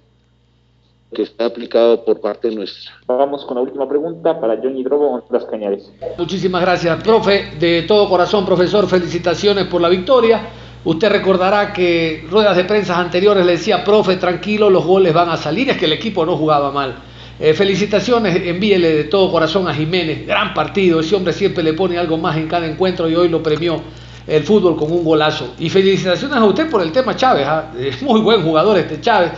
que 1.11 1.23
está 1.23 1.47
aplicado 1.47 2.05
por 2.05 2.21
parte 2.21 2.51
nuestra. 2.51 2.93
Vamos 3.07 3.47
con 3.47 3.55
la 3.55 3.63
última 3.63 3.89
pregunta 3.89 4.39
para 4.39 4.59
Johnny 4.59 4.85
Drobo, 4.85 5.25
Las 5.31 5.47
Cañares. 5.47 5.91
Muchísimas 6.19 6.61
gracias, 6.61 7.03
profe. 7.03 7.53
De 7.59 7.85
todo 7.85 8.11
corazón, 8.11 8.45
profesor, 8.45 8.87
felicitaciones 8.87 9.69
por 9.69 9.81
la 9.81 9.89
victoria. 9.89 10.43
Usted 10.85 11.09
recordará 11.09 11.73
que 11.73 12.27
ruedas 12.29 12.59
de 12.59 12.65
prensa 12.65 13.01
anteriores 13.01 13.47
le 13.47 13.53
decía, 13.53 13.83
profe, 13.83 14.17
tranquilo, 14.17 14.69
los 14.69 14.85
goles 14.85 15.15
van 15.15 15.31
a 15.31 15.39
salir, 15.39 15.71
es 15.71 15.79
que 15.79 15.87
el 15.87 15.95
equipo 15.95 16.27
no 16.27 16.37
jugaba 16.37 16.71
mal. 16.73 16.95
Eh, 17.41 17.55
felicitaciones, 17.55 18.37
envíele 18.45 18.93
de 18.97 19.05
todo 19.05 19.33
corazón 19.33 19.67
a 19.67 19.73
Jiménez, 19.73 20.27
gran 20.27 20.53
partido, 20.53 21.01
ese 21.01 21.17
hombre 21.17 21.33
siempre 21.33 21.65
le 21.65 21.73
pone 21.73 21.97
algo 21.97 22.19
más 22.19 22.37
en 22.37 22.49
cada 22.49 22.67
encuentro 22.67 23.09
y 23.09 23.15
hoy 23.15 23.31
lo 23.31 23.43
premió 23.43 23.81
el 24.27 24.43
fútbol 24.43 24.77
con 24.77 24.91
un 24.91 25.05
golazo. 25.05 25.55
Y 25.59 25.71
felicitaciones 25.71 26.37
a 26.37 26.45
usted 26.45 26.71
por 26.71 26.83
el 26.83 26.93
tema 26.93 27.15
Chávez, 27.15 27.47
¿ah? 27.47 27.73
es 27.79 28.03
muy 28.03 28.21
buen 28.21 28.43
jugador 28.43 28.79
este 28.79 29.01
Chávez. 29.01 29.33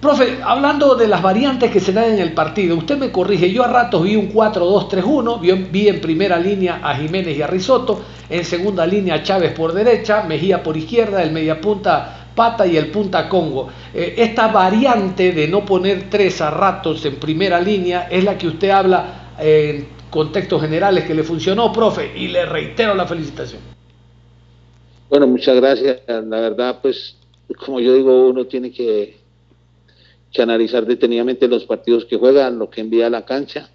Profe, 0.00 0.38
hablando 0.44 0.94
de 0.94 1.08
las 1.08 1.20
variantes 1.20 1.72
que 1.72 1.80
se 1.80 1.92
dan 1.92 2.12
en 2.12 2.20
el 2.20 2.32
partido, 2.32 2.76
usted 2.76 2.96
me 2.96 3.10
corrige, 3.10 3.50
yo 3.50 3.64
a 3.64 3.66
ratos 3.66 4.04
vi 4.04 4.14
un 4.14 4.32
4-2-3-1, 4.32 5.70
vi, 5.72 5.88
en 5.88 6.00
primera 6.00 6.38
línea 6.38 6.80
a 6.84 6.94
Jiménez 6.94 7.36
y 7.36 7.42
a 7.42 7.48
Risotto, 7.48 8.00
en 8.30 8.44
segunda 8.44 8.86
línea 8.86 9.16
a 9.16 9.22
Chávez 9.24 9.52
por 9.54 9.72
derecha, 9.72 10.22
Mejía 10.22 10.62
por 10.62 10.76
izquierda, 10.76 11.20
el 11.20 11.32
mediapunta 11.32 12.28
Pata 12.32 12.64
y 12.64 12.76
el 12.76 12.92
punta 12.92 13.28
Congo. 13.28 13.68
Eh, 13.92 14.14
esta 14.18 14.46
variante 14.46 15.32
de 15.32 15.48
no 15.48 15.64
poner 15.64 16.08
tres 16.08 16.40
a 16.40 16.50
ratos 16.50 17.04
en 17.04 17.16
primera 17.16 17.60
línea 17.60 18.06
es 18.08 18.22
la 18.22 18.38
que 18.38 18.46
usted 18.46 18.70
habla 18.70 19.32
en 19.36 19.88
contextos 20.10 20.60
generales 20.60 21.04
que 21.04 21.14
le 21.14 21.24
funcionó, 21.24 21.72
profe, 21.72 22.12
y 22.16 22.28
le 22.28 22.46
reitero 22.46 22.94
la 22.94 23.06
felicitación. 23.06 23.77
Bueno, 25.08 25.26
muchas 25.26 25.56
gracias. 25.56 26.02
La 26.06 26.40
verdad, 26.40 26.80
pues, 26.82 27.16
como 27.64 27.80
yo 27.80 27.94
digo, 27.94 28.28
uno 28.28 28.46
tiene 28.46 28.70
que 28.70 29.16
analizar 30.36 30.84
detenidamente 30.86 31.48
los 31.48 31.64
partidos 31.64 32.04
que 32.04 32.16
juegan, 32.16 32.58
lo 32.58 32.68
que 32.68 32.82
envía 32.82 33.06
a 33.06 33.10
la 33.10 33.24
cancha. 33.24 33.70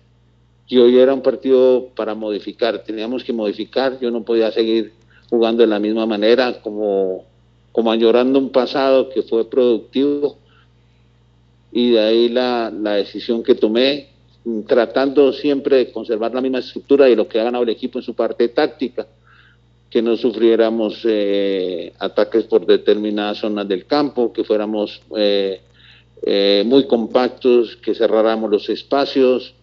Y 0.67 0.77
hoy 0.77 0.97
era 0.99 1.13
un 1.13 1.21
partido 1.21 1.89
para 1.95 2.13
modificar, 2.13 2.83
teníamos 2.83 3.23
que 3.23 3.33
modificar, 3.33 3.99
yo 3.99 4.11
no 4.11 4.23
podía 4.23 4.51
seguir 4.51 4.93
jugando 5.29 5.61
de 5.61 5.67
la 5.67 5.79
misma 5.79 6.05
manera, 6.05 6.61
como, 6.61 7.25
como 7.71 7.91
añorando 7.91 8.39
un 8.39 8.51
pasado 8.51 9.09
que 9.09 9.23
fue 9.23 9.49
productivo. 9.49 10.37
Y 11.71 11.91
de 11.91 11.99
ahí 11.99 12.29
la, 12.29 12.71
la 12.71 12.93
decisión 12.93 13.41
que 13.41 13.55
tomé, 13.55 14.09
tratando 14.67 15.33
siempre 15.33 15.77
de 15.77 15.91
conservar 15.91 16.33
la 16.33 16.41
misma 16.41 16.59
estructura 16.59 17.09
y 17.09 17.15
lo 17.15 17.27
que 17.27 17.39
ha 17.39 17.43
ganado 17.43 17.63
el 17.63 17.69
equipo 17.69 17.97
en 17.97 18.05
su 18.05 18.13
parte 18.13 18.47
táctica, 18.49 19.07
que 19.93 20.01
no 20.01 20.17
sufriéramos 20.17 21.01
eh, 21.03 21.93
ataques 21.99 22.45
por 22.45 22.65
determinadas 22.65 23.37
zonas 23.37 23.67
del 23.67 23.85
campo, 23.85 24.33
que 24.33 24.43
fuéramos... 24.43 24.99
Eh, 25.15 25.61
eh, 26.25 26.63
muy 26.65 26.87
compactos, 26.87 27.75
que 27.75 27.93
cerráramos 27.93 28.49
los 28.49 28.69
espacios. 28.69 29.53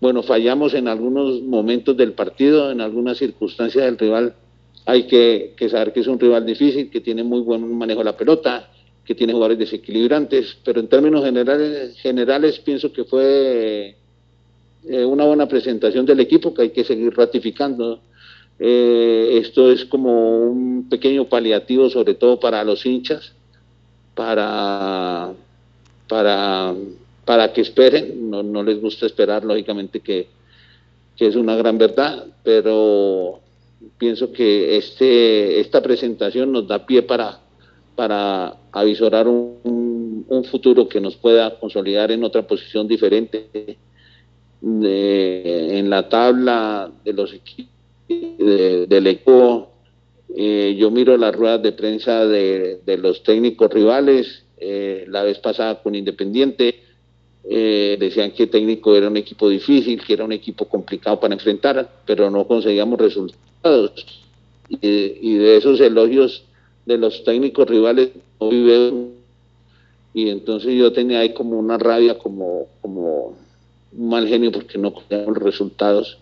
Bueno, 0.00 0.24
fallamos 0.24 0.74
en 0.74 0.88
algunos 0.88 1.40
momentos 1.42 1.96
del 1.96 2.12
partido, 2.12 2.72
en 2.72 2.80
algunas 2.80 3.18
circunstancias 3.18 3.84
del 3.84 3.96
rival. 3.96 4.34
Hay 4.84 5.04
que, 5.04 5.54
saber 5.70 5.92
que 5.92 6.00
es 6.00 6.08
un 6.08 6.18
rival 6.18 6.44
difícil, 6.44 6.90
que 6.90 7.00
tiene 7.00 7.22
muy 7.22 7.40
buen 7.42 7.72
manejo 7.78 8.00
de 8.00 8.04
la 8.06 8.16
pelota, 8.16 8.68
que 9.04 9.14
tiene 9.14 9.32
jugadores 9.32 9.60
desequilibrantes, 9.60 10.58
pero 10.64 10.80
en 10.80 10.88
términos 10.88 11.24
generales, 11.24 11.96
generales 12.00 12.58
pienso 12.58 12.92
que 12.92 13.04
fue 13.04 13.94
una 14.82 15.24
buena 15.24 15.46
presentación 15.46 16.04
del 16.04 16.18
equipo 16.18 16.52
que 16.52 16.62
hay 16.62 16.70
que 16.70 16.82
seguir 16.82 17.16
ratificando. 17.16 18.00
Eh, 18.58 19.38
esto 19.40 19.70
es 19.70 19.84
como 19.84 20.38
un 20.50 20.88
pequeño 20.88 21.28
paliativo, 21.28 21.88
sobre 21.90 22.14
todo 22.14 22.40
para 22.40 22.64
los 22.64 22.84
hinchas, 22.84 23.32
para 24.14 25.32
para, 26.08 26.74
para 27.24 27.52
que 27.52 27.60
esperen, 27.60 28.30
no, 28.30 28.42
no 28.42 28.62
les 28.62 28.80
gusta 28.80 29.06
esperar, 29.06 29.44
lógicamente 29.44 30.00
que, 30.00 30.26
es 31.18 31.34
una 31.34 31.56
gran 31.56 31.78
verdad, 31.78 32.26
pero 32.44 33.40
pienso 33.98 34.32
que 34.32 34.76
este, 34.76 35.58
esta 35.58 35.82
presentación 35.82 36.52
nos 36.52 36.68
da 36.68 36.86
pie 36.86 37.02
para, 37.02 37.40
para 37.96 38.54
avisorar 38.70 39.26
un, 39.26 40.24
un 40.28 40.44
futuro 40.44 40.88
que 40.88 41.00
nos 41.00 41.16
pueda 41.16 41.58
consolidar 41.58 42.12
en 42.12 42.22
otra 42.22 42.46
posición 42.46 42.86
diferente 42.86 43.76
en 44.62 45.90
la 45.90 46.08
tabla 46.08 46.88
de 47.04 47.12
los 47.12 47.32
equipos 47.32 47.77
del 48.08 49.06
equipo. 49.06 49.70
Eh, 50.36 50.76
yo 50.78 50.90
miro 50.90 51.16
las 51.16 51.34
ruedas 51.34 51.62
de 51.62 51.72
prensa 51.72 52.26
de, 52.26 52.80
de 52.84 52.96
los 52.98 53.22
técnicos 53.22 53.72
rivales 53.72 54.44
eh, 54.60 55.04
la 55.08 55.22
vez 55.22 55.38
pasada 55.38 55.82
con 55.82 55.94
Independiente. 55.94 56.82
Eh, 57.50 57.96
decían 57.98 58.32
que 58.32 58.46
técnico 58.46 58.94
era 58.94 59.08
un 59.08 59.16
equipo 59.16 59.48
difícil, 59.48 60.04
que 60.04 60.12
era 60.12 60.24
un 60.24 60.32
equipo 60.32 60.66
complicado 60.66 61.18
para 61.18 61.34
enfrentar, 61.34 61.88
pero 62.04 62.30
no 62.30 62.46
conseguíamos 62.46 62.98
resultados. 62.98 64.06
Y, 64.68 65.36
de 65.38 65.56
esos 65.56 65.80
elogios 65.80 66.44
de 66.84 66.98
los 66.98 67.24
técnicos 67.24 67.68
rivales 67.68 68.10
no 68.38 68.50
vive 68.50 68.92
y 70.12 70.28
entonces 70.28 70.74
yo 70.74 70.92
tenía 70.92 71.20
ahí 71.20 71.32
como 71.32 71.58
una 71.58 71.78
rabia, 71.78 72.18
como, 72.18 72.66
como 72.82 73.36
un 73.96 74.08
mal 74.08 74.26
genio 74.28 74.52
porque 74.52 74.76
no 74.76 74.92
conseguíamos 74.92 75.38
resultados 75.38 76.18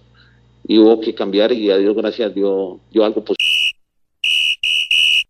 y 0.68 0.78
hubo 0.78 1.00
que 1.00 1.14
cambiar 1.14 1.52
y 1.52 1.70
a 1.70 1.76
Dios 1.76 1.94
gracias 1.94 2.34
dio, 2.34 2.80
dio 2.92 3.04
algo 3.04 3.24
positivo. 3.24 3.36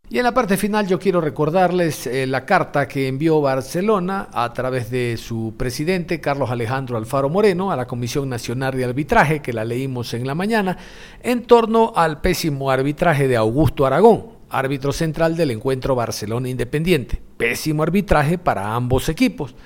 Y 0.09 0.19
en 0.19 0.25
la 0.25 0.33
parte 0.33 0.57
final 0.57 0.87
yo 0.87 1.01
quiero 1.01 1.21
recordarles 1.21 2.07
eh, 2.07 2.29
la 2.29 2.47
carta 2.47 2.87
que 2.87 3.09
envió 3.09 3.41
Barcelona 3.41 4.29
a 4.33 4.53
través 4.53 4.89
de 4.89 5.17
su 5.17 5.55
presidente 5.59 6.21
Carlos 6.21 6.51
Alejandro 6.51 6.97
Alfaro 6.97 7.29
Moreno 7.29 7.73
a 7.73 7.77
la 7.77 7.89
Comisión 7.89 8.29
Nacional 8.29 8.77
de 8.77 8.85
Arbitraje, 8.85 9.43
que 9.43 9.53
la 9.53 9.65
leímos 9.65 10.15
en 10.15 10.27
la 10.27 10.37
mañana, 10.37 10.79
en 11.23 11.43
torno 11.43 11.93
al 11.97 12.21
pésimo 12.21 12.71
arbitraje 12.71 13.27
de 13.27 13.37
Augusto 13.37 13.85
Aragón, 13.85 14.27
árbitro 14.49 14.93
central 14.93 15.37
del 15.37 15.51
encuentro 15.51 15.97
Barcelona 15.97 16.49
Independiente. 16.49 17.21
Pésimo 17.37 17.83
arbitraje 17.83 18.39
para 18.39 18.75
ambos 18.75 19.09
equipos. 19.09 19.57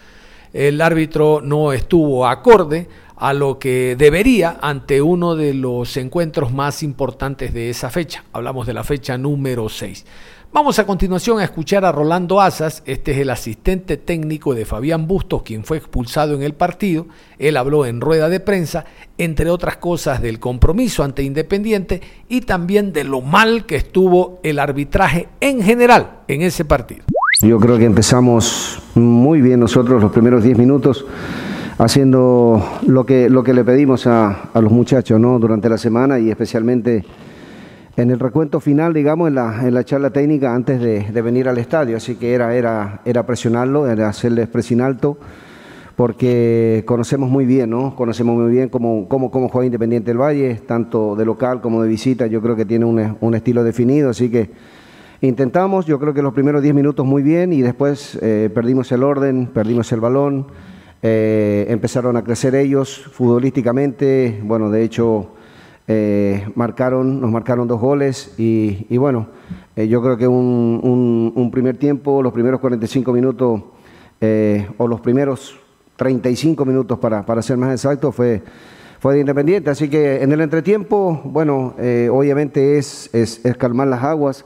El 0.54 0.80
árbitro 0.80 1.42
no 1.42 1.72
estuvo 1.72 2.26
acorde 2.26 2.88
a 3.20 3.35
lo 3.35 3.59
que 3.59 3.96
debería 3.98 4.56
ante 4.62 5.02
uno 5.02 5.37
de 5.37 5.52
los 5.52 5.98
encuentros 5.98 6.52
más 6.52 6.83
importantes 6.83 7.52
de 7.52 7.68
esa 7.68 7.90
fecha. 7.90 8.24
Hablamos 8.33 8.66
de 8.66 8.72
la 8.72 8.83
fecha 8.83 9.18
número 9.18 9.68
6. 9.68 10.06
Vamos 10.52 10.78
a 10.78 10.87
continuación 10.87 11.38
a 11.38 11.44
escuchar 11.44 11.85
a 11.85 11.92
Rolando 11.92 12.40
Asas, 12.40 12.83
este 12.87 13.12
es 13.12 13.18
el 13.18 13.30
asistente 13.30 13.98
técnico 13.98 14.54
de 14.54 14.64
Fabián 14.64 15.06
Bustos, 15.06 15.42
quien 15.42 15.64
fue 15.64 15.76
expulsado 15.76 16.35
en 16.35 16.42
el 16.42 16.54
partido. 16.54 17.06
Él 17.38 17.56
habló 17.59 17.85
en 17.85 18.00
rueda 18.00 18.28
de 18.30 18.40
prensa, 18.40 18.87
entre 19.16 19.50
otras 19.50 19.76
cosas, 19.76 20.22
del 20.22 20.40
compromiso 20.40 21.04
ante 21.04 21.22
Independiente 21.22 22.00
y 22.28 22.40
también 22.40 22.92
de 22.92 23.04
lo 23.04 23.20
mal 23.20 23.66
que 23.66 23.76
estuvo 23.76 24.40
el 24.42 24.59
arbitraje 24.59 25.28
en 25.40 25.62
general 25.62 26.22
en 26.26 26.40
ese 26.40 26.64
partido. 26.64 27.04
Yo 27.42 27.61
creo 27.61 27.78
que 27.78 27.85
empezamos 27.85 28.83
muy 28.94 29.42
bien 29.42 29.61
nosotros 29.61 30.02
los 30.02 30.11
primeros 30.11 30.42
10 30.42 30.59
minutos 30.59 31.04
haciendo 31.81 32.62
lo 32.87 33.07
que, 33.07 33.31
lo 33.31 33.43
que 33.43 33.55
le 33.55 33.64
pedimos 33.64 34.07
a, 34.07 34.51
los 34.55 34.71
muchachos 34.71 35.19
¿no? 35.19 35.38
durante 35.38 35.69
la 35.71 35.79
semana 35.79 36.19
y 36.19 36.29
especialmente 36.29 37.05
en 37.97 38.11
el 38.11 38.19
recuento 38.19 38.61
final, 38.61 38.93
digamos, 38.93 39.29
en 39.29 39.35
la, 39.35 39.66
en 39.66 39.73
la 39.73 39.83
charla 39.83 40.11
técnica 40.11 40.55
antes 40.55 40.79
de, 40.79 41.23
venir 41.23 41.49
al 41.49 41.57
estadio. 41.57 41.97
Así 41.97 42.16
que 42.16 42.35
era, 42.35 42.55
era, 42.55 43.01
era 43.07 43.25
presionarlo, 43.25 43.88
era 43.88 44.09
hacerles 44.09 44.49
presión 44.49 44.83
alto, 44.83 45.16
porque 45.97 46.85
conocemos 46.87 47.31
muy 47.31 47.47
bien, 47.47 47.71
¿no? 47.71 47.97
Conocemos 47.97 48.37
muy 48.37 48.51
bien 48.51 48.69
cómo, 48.69 49.09
cómo, 49.09 49.31
cómo 49.31 49.49
juega 49.49 49.66
Independiente 49.66 50.11
del 50.11 50.19
Valle, 50.19 50.57
tanto 50.66 51.16
de 51.16 51.25
local 51.25 51.62
como 51.62 51.83
de 51.83 51.88
visita. 51.88 52.27
Yo 52.27 52.43
creo 52.43 52.57
que 52.57 52.66
tiene 52.66 52.85
un, 52.85 53.16
un 53.21 53.35
estilo 53.35 53.64
definido, 53.64 54.11
así 54.11 54.31
que 54.31 54.51
intentamos, 55.23 55.87
yo 55.87 55.99
creo 55.99 56.12
que 56.12 56.23
los 56.23 56.35
primeros 56.35 56.62
10 56.62 56.75
minutos 56.75 57.07
muy 57.07 57.23
bien 57.23 57.55
y 57.55 57.62
después 57.62 58.19
eh, 58.23 58.51
perdimos 58.55 58.93
el 58.93 59.03
orden, 59.03 59.47
perdimos 59.47 59.90
el 59.93 60.01
balón. 60.01 60.47
Eh, 61.02 61.66
empezaron 61.70 62.16
a 62.18 62.24
crecer 62.24 62.54
ellos 62.54 63.08
futbolísticamente, 63.12 64.38
bueno, 64.42 64.68
de 64.70 64.82
hecho 64.82 65.28
eh, 65.88 66.46
marcaron, 66.54 67.22
nos 67.22 67.30
marcaron 67.30 67.66
dos 67.66 67.80
goles 67.80 68.34
y, 68.36 68.96
bueno, 68.98 69.28
eh, 69.76 69.88
yo 69.88 70.02
creo 70.02 70.18
que 70.18 70.28
un, 70.28 71.48
primer 71.50 71.78
tiempo, 71.78 72.22
los 72.22 72.34
primeros 72.34 72.60
45 72.60 73.12
minutos 73.12 73.62
o 74.76 74.86
los 74.86 75.00
primeros 75.00 75.58
35 75.96 76.66
minutos 76.66 76.98
para, 76.98 77.24
para 77.24 77.40
ser 77.40 77.56
más 77.56 77.72
exacto, 77.72 78.12
fue, 78.12 78.42
fue 78.98 79.14
de 79.14 79.20
Independiente. 79.20 79.70
Así 79.70 79.88
que 79.88 80.22
en 80.22 80.32
el 80.32 80.42
entretiempo, 80.42 81.22
bueno, 81.24 81.74
obviamente 82.12 82.76
es, 82.76 83.08
es, 83.14 83.40
calmar 83.56 83.88
las 83.88 84.04
aguas, 84.04 84.44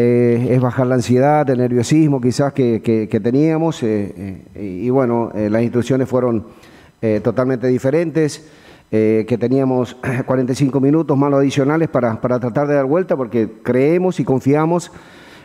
eh, 0.00 0.54
es 0.54 0.60
bajar 0.60 0.86
la 0.86 0.94
ansiedad, 0.94 1.48
el 1.50 1.58
nerviosismo 1.58 2.20
quizás 2.20 2.52
que, 2.52 2.80
que, 2.82 3.20
teníamos. 3.20 3.82
Eh, 3.82 4.42
y 4.54 4.88
bueno, 4.90 5.32
las 5.34 5.62
instrucciones 5.62 6.08
fueron 6.08 6.46
totalmente 7.22 7.66
diferentes. 7.66 8.48
que 8.90 9.36
teníamos 9.38 9.96
45 10.26 10.80
minutos 10.80 11.18
más 11.18 11.32
adicionales 11.32 11.88
para, 11.88 12.20
para 12.20 12.38
tratar 12.38 12.68
de 12.68 12.74
dar 12.74 12.84
vuelta, 12.84 13.16
porque 13.16 13.48
creemos 13.62 14.20
y 14.20 14.24
confiamos 14.24 14.92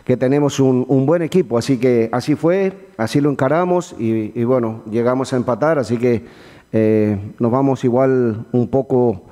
que 0.04 0.18
tenemos 0.18 0.60
un, 0.60 0.86
un, 0.88 1.06
buen 1.06 1.22
equipo, 1.22 1.58
así 1.58 1.78
que 1.78 2.10
así 2.12 2.36
fue, 2.36 2.74
así 2.98 3.22
lo 3.22 3.30
encaramos 3.30 3.96
y, 3.98 4.44
bueno, 4.44 4.82
llegamos 4.92 5.32
a 5.34 5.38
empatar, 5.38 5.80
así 5.80 5.98
que 5.98 6.26
eh, 6.74 7.18
nos 7.40 7.52
vamos 7.52 7.84
igual 7.86 8.46
un 8.52 8.68
poco 8.68 9.24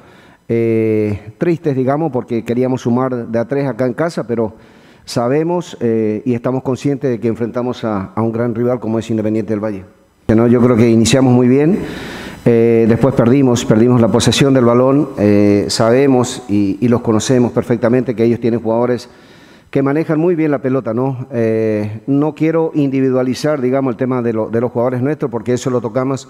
eh, 0.47 1.33
tristes, 1.37 1.75
digamos, 1.75 2.11
porque 2.11 2.45
queríamos 2.45 2.81
sumar 2.81 3.27
de 3.27 3.39
a 3.39 3.45
tres 3.45 3.67
acá 3.67 3.85
en 3.85 3.93
casa, 3.93 4.25
pero 4.25 4.53
sabemos 5.11 5.77
eh, 5.81 6.21
y 6.25 6.33
estamos 6.33 6.63
conscientes 6.63 7.09
de 7.09 7.19
que 7.19 7.27
enfrentamos 7.27 7.83
a, 7.83 8.13
un 8.15 8.31
gran 8.31 8.55
rival 8.55 8.79
como 8.79 8.97
es 8.97 9.09
Independiente 9.09 9.51
del 9.51 9.59
Valle. 9.59 9.83
Yo 10.27 10.61
creo 10.61 10.77
que 10.77 10.89
iniciamos 10.89 11.33
muy 11.33 11.49
bien, 11.49 11.79
después 12.45 13.13
perdimos, 13.15 13.65
perdimos 13.65 13.99
la 13.99 14.07
posesión 14.07 14.53
del 14.53 14.63
balón, 14.63 15.09
sabemos 15.67 16.43
y, 16.47 16.87
los 16.87 17.01
conocemos 17.01 17.51
perfectamente 17.51 18.15
que 18.15 18.23
ellos 18.23 18.39
tienen 18.39 18.61
jugadores 18.61 19.09
que 19.69 19.83
manejan 19.83 20.19
muy 20.19 20.35
bien 20.35 20.51
la 20.51 20.59
pelota, 20.59 20.93
¿no? 20.93 21.27
no 22.07 22.33
quiero 22.33 22.71
individualizar, 22.75 23.59
digamos, 23.59 23.91
el 23.91 23.97
tema 23.97 24.21
de, 24.21 24.31
de 24.31 24.61
los 24.61 24.71
jugadores 24.71 25.01
nuestros, 25.01 25.29
porque 25.29 25.51
eso 25.51 25.69
lo 25.69 25.81
tocamos 25.81 26.29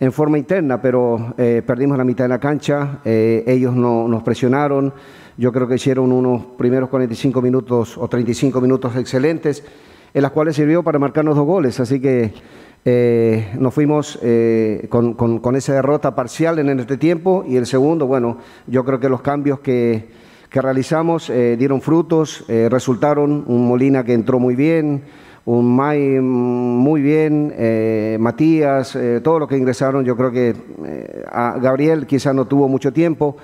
en 0.00 0.12
forma 0.12 0.38
interna, 0.38 0.80
pero 0.80 1.34
eh, 1.36 1.62
perdimos 1.64 1.98
la 1.98 2.04
mitad 2.04 2.24
de 2.24 2.28
la 2.28 2.40
cancha, 2.40 3.00
eh, 3.04 3.44
ellos 3.46 3.76
no, 3.76 4.08
nos 4.08 4.22
presionaron, 4.22 4.94
yo 5.36 5.52
creo 5.52 5.68
que 5.68 5.76
hicieron 5.76 6.12
unos 6.12 6.44
primeros 6.58 6.88
45 6.88 7.42
minutos 7.42 7.96
o 7.98 8.08
35 8.08 8.60
minutos 8.60 8.96
excelentes, 8.96 9.64
en 10.12 10.22
las 10.22 10.32
cuales 10.32 10.56
sirvió 10.56 10.82
para 10.82 10.98
marcarnos 10.98 11.36
dos 11.36 11.46
goles, 11.46 11.78
así 11.80 12.00
que 12.00 12.32
eh, 12.84 13.52
nos 13.58 13.74
fuimos 13.74 14.18
con, 14.88 15.14
con, 15.14 15.56
esa 15.56 15.74
derrota 15.74 16.14
parcial 16.14 16.58
en 16.58 16.80
este 16.80 16.96
tiempo. 16.96 17.44
Y 17.46 17.56
el 17.56 17.66
segundo, 17.66 18.06
bueno, 18.06 18.38
yo 18.66 18.84
creo 18.84 18.98
que 18.98 19.08
los 19.08 19.20
cambios 19.20 19.60
que, 19.60 20.08
que 20.48 20.62
realizamos 20.62 21.30
dieron 21.58 21.80
frutos, 21.80 22.44
resultaron. 22.48 23.44
Un 23.46 23.68
Molina 23.68 24.02
que 24.04 24.14
entró 24.14 24.38
muy 24.38 24.56
bien, 24.56 25.02
un 25.44 25.74
May 25.74 26.20
muy 26.20 27.00
bien, 27.00 27.52
eh, 27.56 28.16
Matías, 28.20 28.94
eh, 28.94 29.20
todos 29.22 29.40
los 29.40 29.48
que 29.48 29.56
ingresaron, 29.56 30.04
yo 30.04 30.16
creo 30.16 30.30
que 30.30 30.54
eh, 30.84 31.24
Gabriel 31.60 32.06
quizás 32.06 32.34
no 32.34 32.44
tuvo 32.46 32.68
mucho 32.68 32.92
tiempo, 32.92 33.36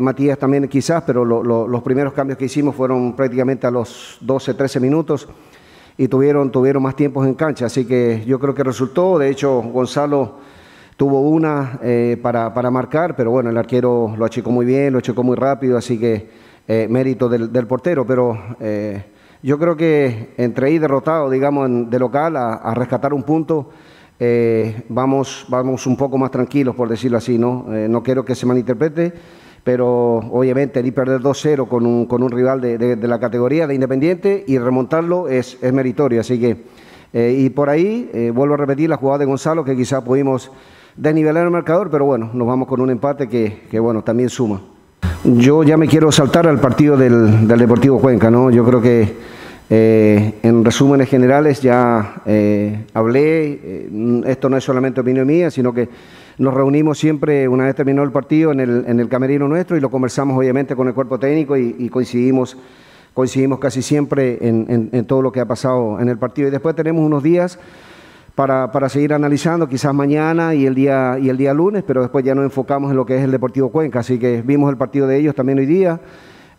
Matías 0.00 0.38
también 0.38 0.66
quizás, 0.66 1.02
pero 1.06 1.24
los 1.24 1.82
primeros 1.82 2.14
cambios 2.14 2.38
que 2.38 2.46
hicimos 2.46 2.74
fueron 2.74 3.14
prácticamente 3.14 3.66
a 3.66 3.70
los 3.70 4.16
12, 4.20 4.54
13 4.54 4.80
minutos 4.80 5.28
y 5.98 6.08
tuvieron, 6.08 6.50
tuvieron 6.50 6.82
más 6.82 6.96
tiempos 6.96 7.26
en 7.26 7.34
cancha, 7.34 7.66
así 7.66 7.84
que 7.84 8.24
yo 8.26 8.38
creo 8.40 8.54
que 8.54 8.64
resultó, 8.64 9.18
de 9.18 9.28
hecho 9.28 9.60
Gonzalo 9.60 10.36
tuvo 10.96 11.20
una 11.20 11.78
para, 12.22 12.54
para, 12.54 12.70
marcar, 12.70 13.14
pero 13.14 13.30
bueno, 13.30 13.50
el 13.50 13.58
arquero 13.58 14.14
lo 14.16 14.24
achicó 14.24 14.50
muy 14.50 14.64
bien, 14.64 14.92
lo 14.92 15.00
achicó 15.00 15.22
muy 15.22 15.36
rápido, 15.36 15.76
así 15.76 15.98
que 15.98 16.30
mérito 16.88 17.28
del, 17.28 17.52
del 17.52 17.66
portero, 17.66 18.06
pero 18.06 18.38
yo 19.44 19.58
creo 19.58 19.76
que 19.76 20.32
entre 20.38 20.68
ahí 20.68 20.78
derrotado, 20.78 21.28
digamos, 21.28 21.90
de 21.90 21.98
local 21.98 22.34
a, 22.34 22.72
rescatar 22.74 23.12
un 23.12 23.24
punto, 23.24 23.68
eh, 24.18 24.84
vamos, 24.88 25.44
vamos 25.50 25.86
un 25.86 25.98
poco 25.98 26.16
más 26.16 26.30
tranquilos, 26.30 26.74
por 26.74 26.88
decirlo 26.88 27.18
así, 27.18 27.36
¿no? 27.36 27.66
Eh, 27.68 27.86
no 27.86 28.02
quiero 28.02 28.24
que 28.24 28.34
se 28.34 28.46
malinterprete, 28.46 29.12
pero 29.64 30.18
obviamente 30.18 30.80
ir 30.80 30.94
perder 30.94 31.20
2-0 31.20 31.66
con 31.66 31.86
un, 31.86 32.06
con 32.06 32.22
un 32.22 32.30
rival 32.30 32.60
de, 32.60 32.96
la 32.96 33.18
categoría 33.18 33.66
de 33.66 33.74
Independiente 33.74 34.44
y 34.46 34.58
remontarlo 34.58 35.28
es, 35.28 35.58
es 35.60 35.72
meritorio. 35.72 36.20
Así 36.20 36.38
que, 36.38 36.64
eh, 37.12 37.34
y 37.36 37.50
por 37.50 37.70
ahí, 37.70 38.30
vuelvo 38.32 38.54
a 38.54 38.58
repetir 38.58 38.90
la 38.90 38.96
jugada 38.96 39.18
de 39.18 39.24
Gonzalo, 39.24 39.64
que 39.64 39.74
quizá 39.74 40.04
pudimos 40.04 40.52
desnivelar 40.96 41.44
el 41.44 41.50
marcador, 41.50 41.90
pero 41.90 42.04
bueno, 42.04 42.30
nos 42.32 42.46
vamos 42.46 42.68
con 42.68 42.80
un 42.80 42.90
empate 42.90 43.28
que, 43.28 43.62
que 43.70 43.80
bueno, 43.80 44.04
también 44.04 44.28
suma. 44.28 44.60
Yo 45.24 45.62
ya 45.62 45.78
me 45.78 45.88
quiero 45.88 46.12
saltar 46.12 46.46
al 46.46 46.60
partido 46.60 46.98
del, 46.98 47.48
Deportivo 47.48 47.98
Cuenca, 47.98 48.30
¿no? 48.30 48.50
Yo 48.50 48.62
creo 48.62 48.82
que 48.82 49.10
eh, 49.70 50.34
en 50.42 50.62
resúmenes 50.62 51.08
generales 51.08 51.62
ya 51.62 52.22
eh, 52.26 52.84
hablé, 52.92 53.52
eh, 53.52 54.22
esto 54.26 54.50
no 54.50 54.58
es 54.58 54.64
solamente 54.64 55.00
opinión 55.00 55.26
mía, 55.26 55.50
sino 55.50 55.72
que 55.72 55.88
nos 56.38 56.54
reunimos 56.54 56.98
siempre 56.98 57.48
una 57.48 57.64
vez 57.64 57.74
terminó 57.74 58.02
el 58.02 58.12
partido 58.12 58.52
en 58.52 58.60
el, 58.60 58.84
en 58.86 59.00
el 59.00 59.08
camerino 59.08 59.48
nuestro 59.48 59.76
y 59.76 59.80
lo 59.80 59.90
conversamos 59.90 60.36
obviamente 60.36 60.74
con 60.74 60.88
el 60.88 60.94
cuerpo 60.94 61.18
técnico 61.18 61.56
y, 61.56 61.88
coincidimos, 61.88 62.56
coincidimos 63.12 63.58
casi 63.58 63.82
siempre 63.82 64.38
en, 64.40 64.90
en 64.92 65.04
todo 65.04 65.22
lo 65.22 65.32
que 65.32 65.40
ha 65.40 65.46
pasado 65.46 66.00
en 66.00 66.08
el 66.08 66.18
partido. 66.18 66.48
Y 66.48 66.50
después 66.50 66.74
tenemos 66.74 67.04
unos 67.04 67.22
días 67.22 67.58
para, 68.34 68.72
para, 68.72 68.88
seguir 68.88 69.12
analizando, 69.14 69.68
quizás 69.68 69.94
mañana 69.94 70.54
y 70.54 70.66
el, 70.66 70.74
día, 70.74 71.18
y 71.20 71.28
el 71.28 71.36
día 71.36 71.54
lunes, 71.54 71.84
pero 71.86 72.02
después 72.02 72.24
ya 72.24 72.34
nos 72.34 72.44
enfocamos 72.44 72.90
en 72.90 72.96
lo 72.96 73.06
que 73.06 73.16
es 73.16 73.22
el 73.22 73.30
Deportivo 73.30 73.70
Cuenca. 73.70 74.00
Así 74.00 74.18
que 74.18 74.42
vimos 74.42 74.70
el 74.70 74.76
partido 74.76 75.06
de 75.06 75.18
ellos 75.18 75.34
también 75.34 75.58
hoy 75.58 75.66
día. 75.66 76.00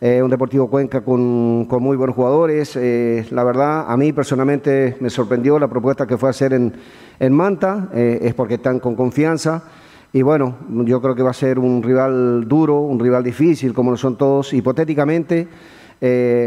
Eh, 0.02 0.22
un 0.22 0.30
Deportivo 0.30 0.70
Cuenca 0.70 1.02
con, 1.02 1.68
muy 1.68 1.96
buenos 1.96 2.16
jugadores. 2.16 2.76
Eh, 2.76 3.26
la 3.32 3.44
verdad, 3.44 3.86
a 3.88 3.96
mí 3.96 4.12
personalmente 4.12 4.98
me 5.00 5.10
sorprendió 5.10 5.58
la 5.58 5.68
propuesta 5.68 6.06
que 6.06 6.18
fue 6.18 6.30
hacer 6.30 6.54
en, 6.54 7.34
Manta, 7.34 7.90
eh, 7.94 8.20
es 8.22 8.34
porque 8.34 8.56
están 8.56 8.80
con 8.80 8.96
confianza. 8.96 9.64
Y 10.12 10.22
bueno, 10.22 10.58
yo 10.70 11.02
creo 11.02 11.16
que 11.16 11.24
va 11.24 11.32
a 11.32 11.34
ser 11.34 11.60
un 11.60 11.82
rival 11.82 12.48
duro, 12.48 12.82
un 12.82 13.00
rival 13.00 13.24
difícil, 13.24 13.74
como 13.74 13.92
lo 13.92 13.98
son 13.98 14.18
todos 14.18 14.54
hipotéticamente. 14.54 15.48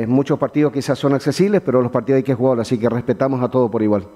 muchos 0.07 0.39
partidos 0.39 0.73
quizás 0.73 0.99
son 0.99 1.15
accesibles, 1.15 1.61
pero 1.63 1.83
los 1.83 1.91
partidos 1.91 2.19
hay 2.19 2.23
que 2.23 2.35
jugar, 2.35 2.61
así 2.61 2.79
que 2.79 2.89
respetamos 2.89 3.43
a 3.43 3.49
todos 3.49 3.71
por 3.71 3.83
igual. 3.83 4.07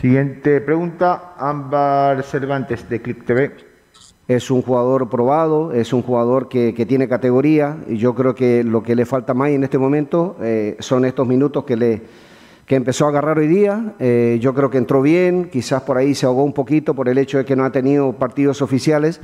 Siguiente 0.00 0.60
pregunta, 0.60 1.34
Ámbar 1.38 2.22
Cervantes 2.24 2.88
de 2.88 3.00
Clip 3.00 3.24
TV. 3.24 3.73
Es 4.26 4.50
un 4.50 4.62
jugador 4.62 5.10
probado, 5.10 5.72
es 5.72 5.92
un 5.92 6.00
jugador 6.00 6.48
que, 6.48 6.72
tiene 6.88 7.08
categoría 7.08 7.76
y 7.86 7.98
yo 7.98 8.14
creo 8.14 8.34
que 8.34 8.64
lo 8.64 8.82
que 8.82 8.96
le 8.96 9.04
falta 9.04 9.34
más 9.34 9.50
en 9.50 9.64
este 9.64 9.76
momento 9.76 10.36
eh, 10.40 10.76
son 10.78 11.04
estos 11.04 11.26
minutos 11.26 11.64
que, 11.64 11.76
le, 11.76 12.02
que 12.64 12.74
empezó 12.74 13.04
a 13.04 13.10
agarrar 13.10 13.38
hoy 13.38 13.48
día. 13.48 13.94
Eh, 13.98 14.38
yo 14.40 14.54
creo 14.54 14.70
que 14.70 14.78
entró 14.78 15.02
bien, 15.02 15.50
quizás 15.52 15.82
por 15.82 15.98
ahí 15.98 16.14
se 16.14 16.24
ahogó 16.24 16.42
un 16.42 16.54
poquito 16.54 16.94
por 16.94 17.10
el 17.10 17.18
hecho 17.18 17.36
de 17.36 17.44
que 17.44 17.54
no 17.54 17.66
ha 17.66 17.72
tenido 17.72 18.14
partidos 18.14 18.62
oficiales, 18.62 19.20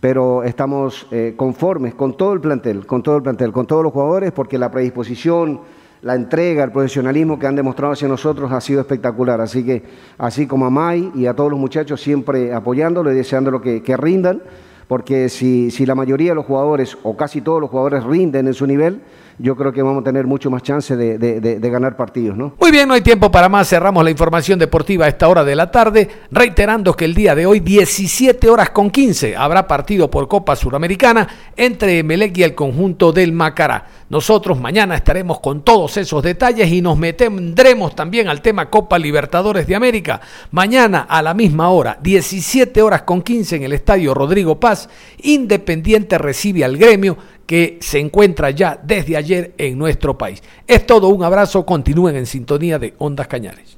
pero 0.00 0.44
estamos 0.44 1.06
eh, 1.10 1.34
conformes 1.36 1.94
con 1.94 2.16
todo 2.16 2.32
el 2.32 2.40
plantel, 2.40 2.86
con 2.86 3.02
todo 3.02 3.16
el 3.18 3.22
plantel, 3.22 3.52
con 3.52 3.66
todos 3.66 3.82
los 3.82 3.92
jugadores, 3.92 4.32
porque 4.32 4.56
la 4.56 4.70
predisposición 4.70 5.60
la 6.02 6.16
entrega, 6.16 6.64
el 6.64 6.72
profesionalismo 6.72 7.38
que 7.38 7.46
han 7.46 7.54
demostrado 7.54 7.92
hacia 7.92 8.08
nosotros 8.08 8.50
ha 8.50 8.60
sido 8.60 8.80
espectacular. 8.80 9.40
Así 9.40 9.64
que, 9.64 9.84
así 10.18 10.46
como 10.46 10.66
a 10.66 10.70
May 10.70 11.12
y 11.14 11.26
a 11.26 11.34
todos 11.34 11.50
los 11.50 11.60
muchachos, 11.60 12.00
siempre 12.00 12.52
apoyándolo 12.52 13.12
y 13.12 13.14
deseándolo 13.14 13.62
que, 13.62 13.82
que 13.82 13.96
rindan, 13.96 14.42
porque 14.88 15.28
si, 15.28 15.70
si 15.70 15.86
la 15.86 15.94
mayoría 15.94 16.32
de 16.32 16.34
los 16.34 16.44
jugadores, 16.44 16.98
o 17.04 17.16
casi 17.16 17.40
todos 17.40 17.60
los 17.60 17.70
jugadores, 17.70 18.02
rinden 18.02 18.48
en 18.48 18.54
su 18.54 18.66
nivel, 18.66 19.00
yo 19.38 19.56
creo 19.56 19.72
que 19.72 19.82
vamos 19.82 20.02
a 20.02 20.04
tener 20.04 20.26
mucho 20.26 20.50
más 20.50 20.62
chance 20.62 20.96
de, 20.96 21.70
ganar 21.70 21.96
partidos. 21.96 22.36
¿no? 22.36 22.54
Muy 22.60 22.70
bien, 22.70 22.88
no 22.88 22.94
hay 22.94 23.00
tiempo 23.00 23.30
para 23.30 23.48
más. 23.48 23.68
Cerramos 23.68 24.04
la 24.04 24.10
información 24.10 24.58
deportiva 24.58 25.06
a 25.06 25.08
esta 25.08 25.28
hora 25.28 25.44
de 25.44 25.56
la 25.56 25.70
tarde, 25.70 26.08
reiterando 26.30 26.94
que 26.94 27.04
el 27.04 27.14
día 27.14 27.34
de 27.34 27.46
hoy, 27.46 27.60
17 27.60 28.48
horas 28.48 28.70
con 28.70 28.90
15, 28.90 29.36
habrá 29.36 29.66
partido 29.66 30.10
por 30.10 30.28
Copa 30.28 30.56
Suramericana 30.56 31.26
entre 31.56 31.98
Emelec 31.98 32.36
y 32.38 32.42
el 32.42 32.54
conjunto 32.54 33.12
del 33.12 33.32
Macará. 33.32 33.86
Nosotros 34.10 34.60
mañana 34.60 34.94
estaremos 34.94 35.40
con 35.40 35.62
todos 35.62 35.96
esos 35.96 36.22
detalles 36.22 36.70
y 36.70 36.82
nos 36.82 36.98
metendremos 36.98 37.96
también 37.96 38.28
al 38.28 38.42
tema 38.42 38.68
Copa 38.68 38.98
Libertadores 38.98 39.66
de 39.66 39.74
América. 39.74 40.20
Mañana 40.50 41.06
a 41.08 41.22
la 41.22 41.32
misma 41.32 41.70
hora, 41.70 41.98
17 42.02 42.82
horas 42.82 43.02
con 43.02 43.22
15 43.22 43.56
en 43.56 43.62
el 43.62 43.72
Estadio 43.72 44.12
Rodrigo 44.12 44.60
Paz, 44.60 44.90
Independiente 45.22 46.18
recibe 46.18 46.64
al 46.64 46.76
gremio 46.76 47.16
que 47.46 47.78
se 47.80 47.98
encuentra 47.98 48.50
ya 48.50 48.80
desde 48.82 49.16
ayer 49.16 49.54
en 49.58 49.78
nuestro 49.78 50.16
país. 50.16 50.42
Es 50.66 50.86
todo, 50.86 51.08
un 51.08 51.22
abrazo, 51.22 51.66
continúen 51.66 52.16
en 52.16 52.26
sintonía 52.26 52.78
de 52.78 52.94
Ondas 52.98 53.28
Cañares. 53.28 53.70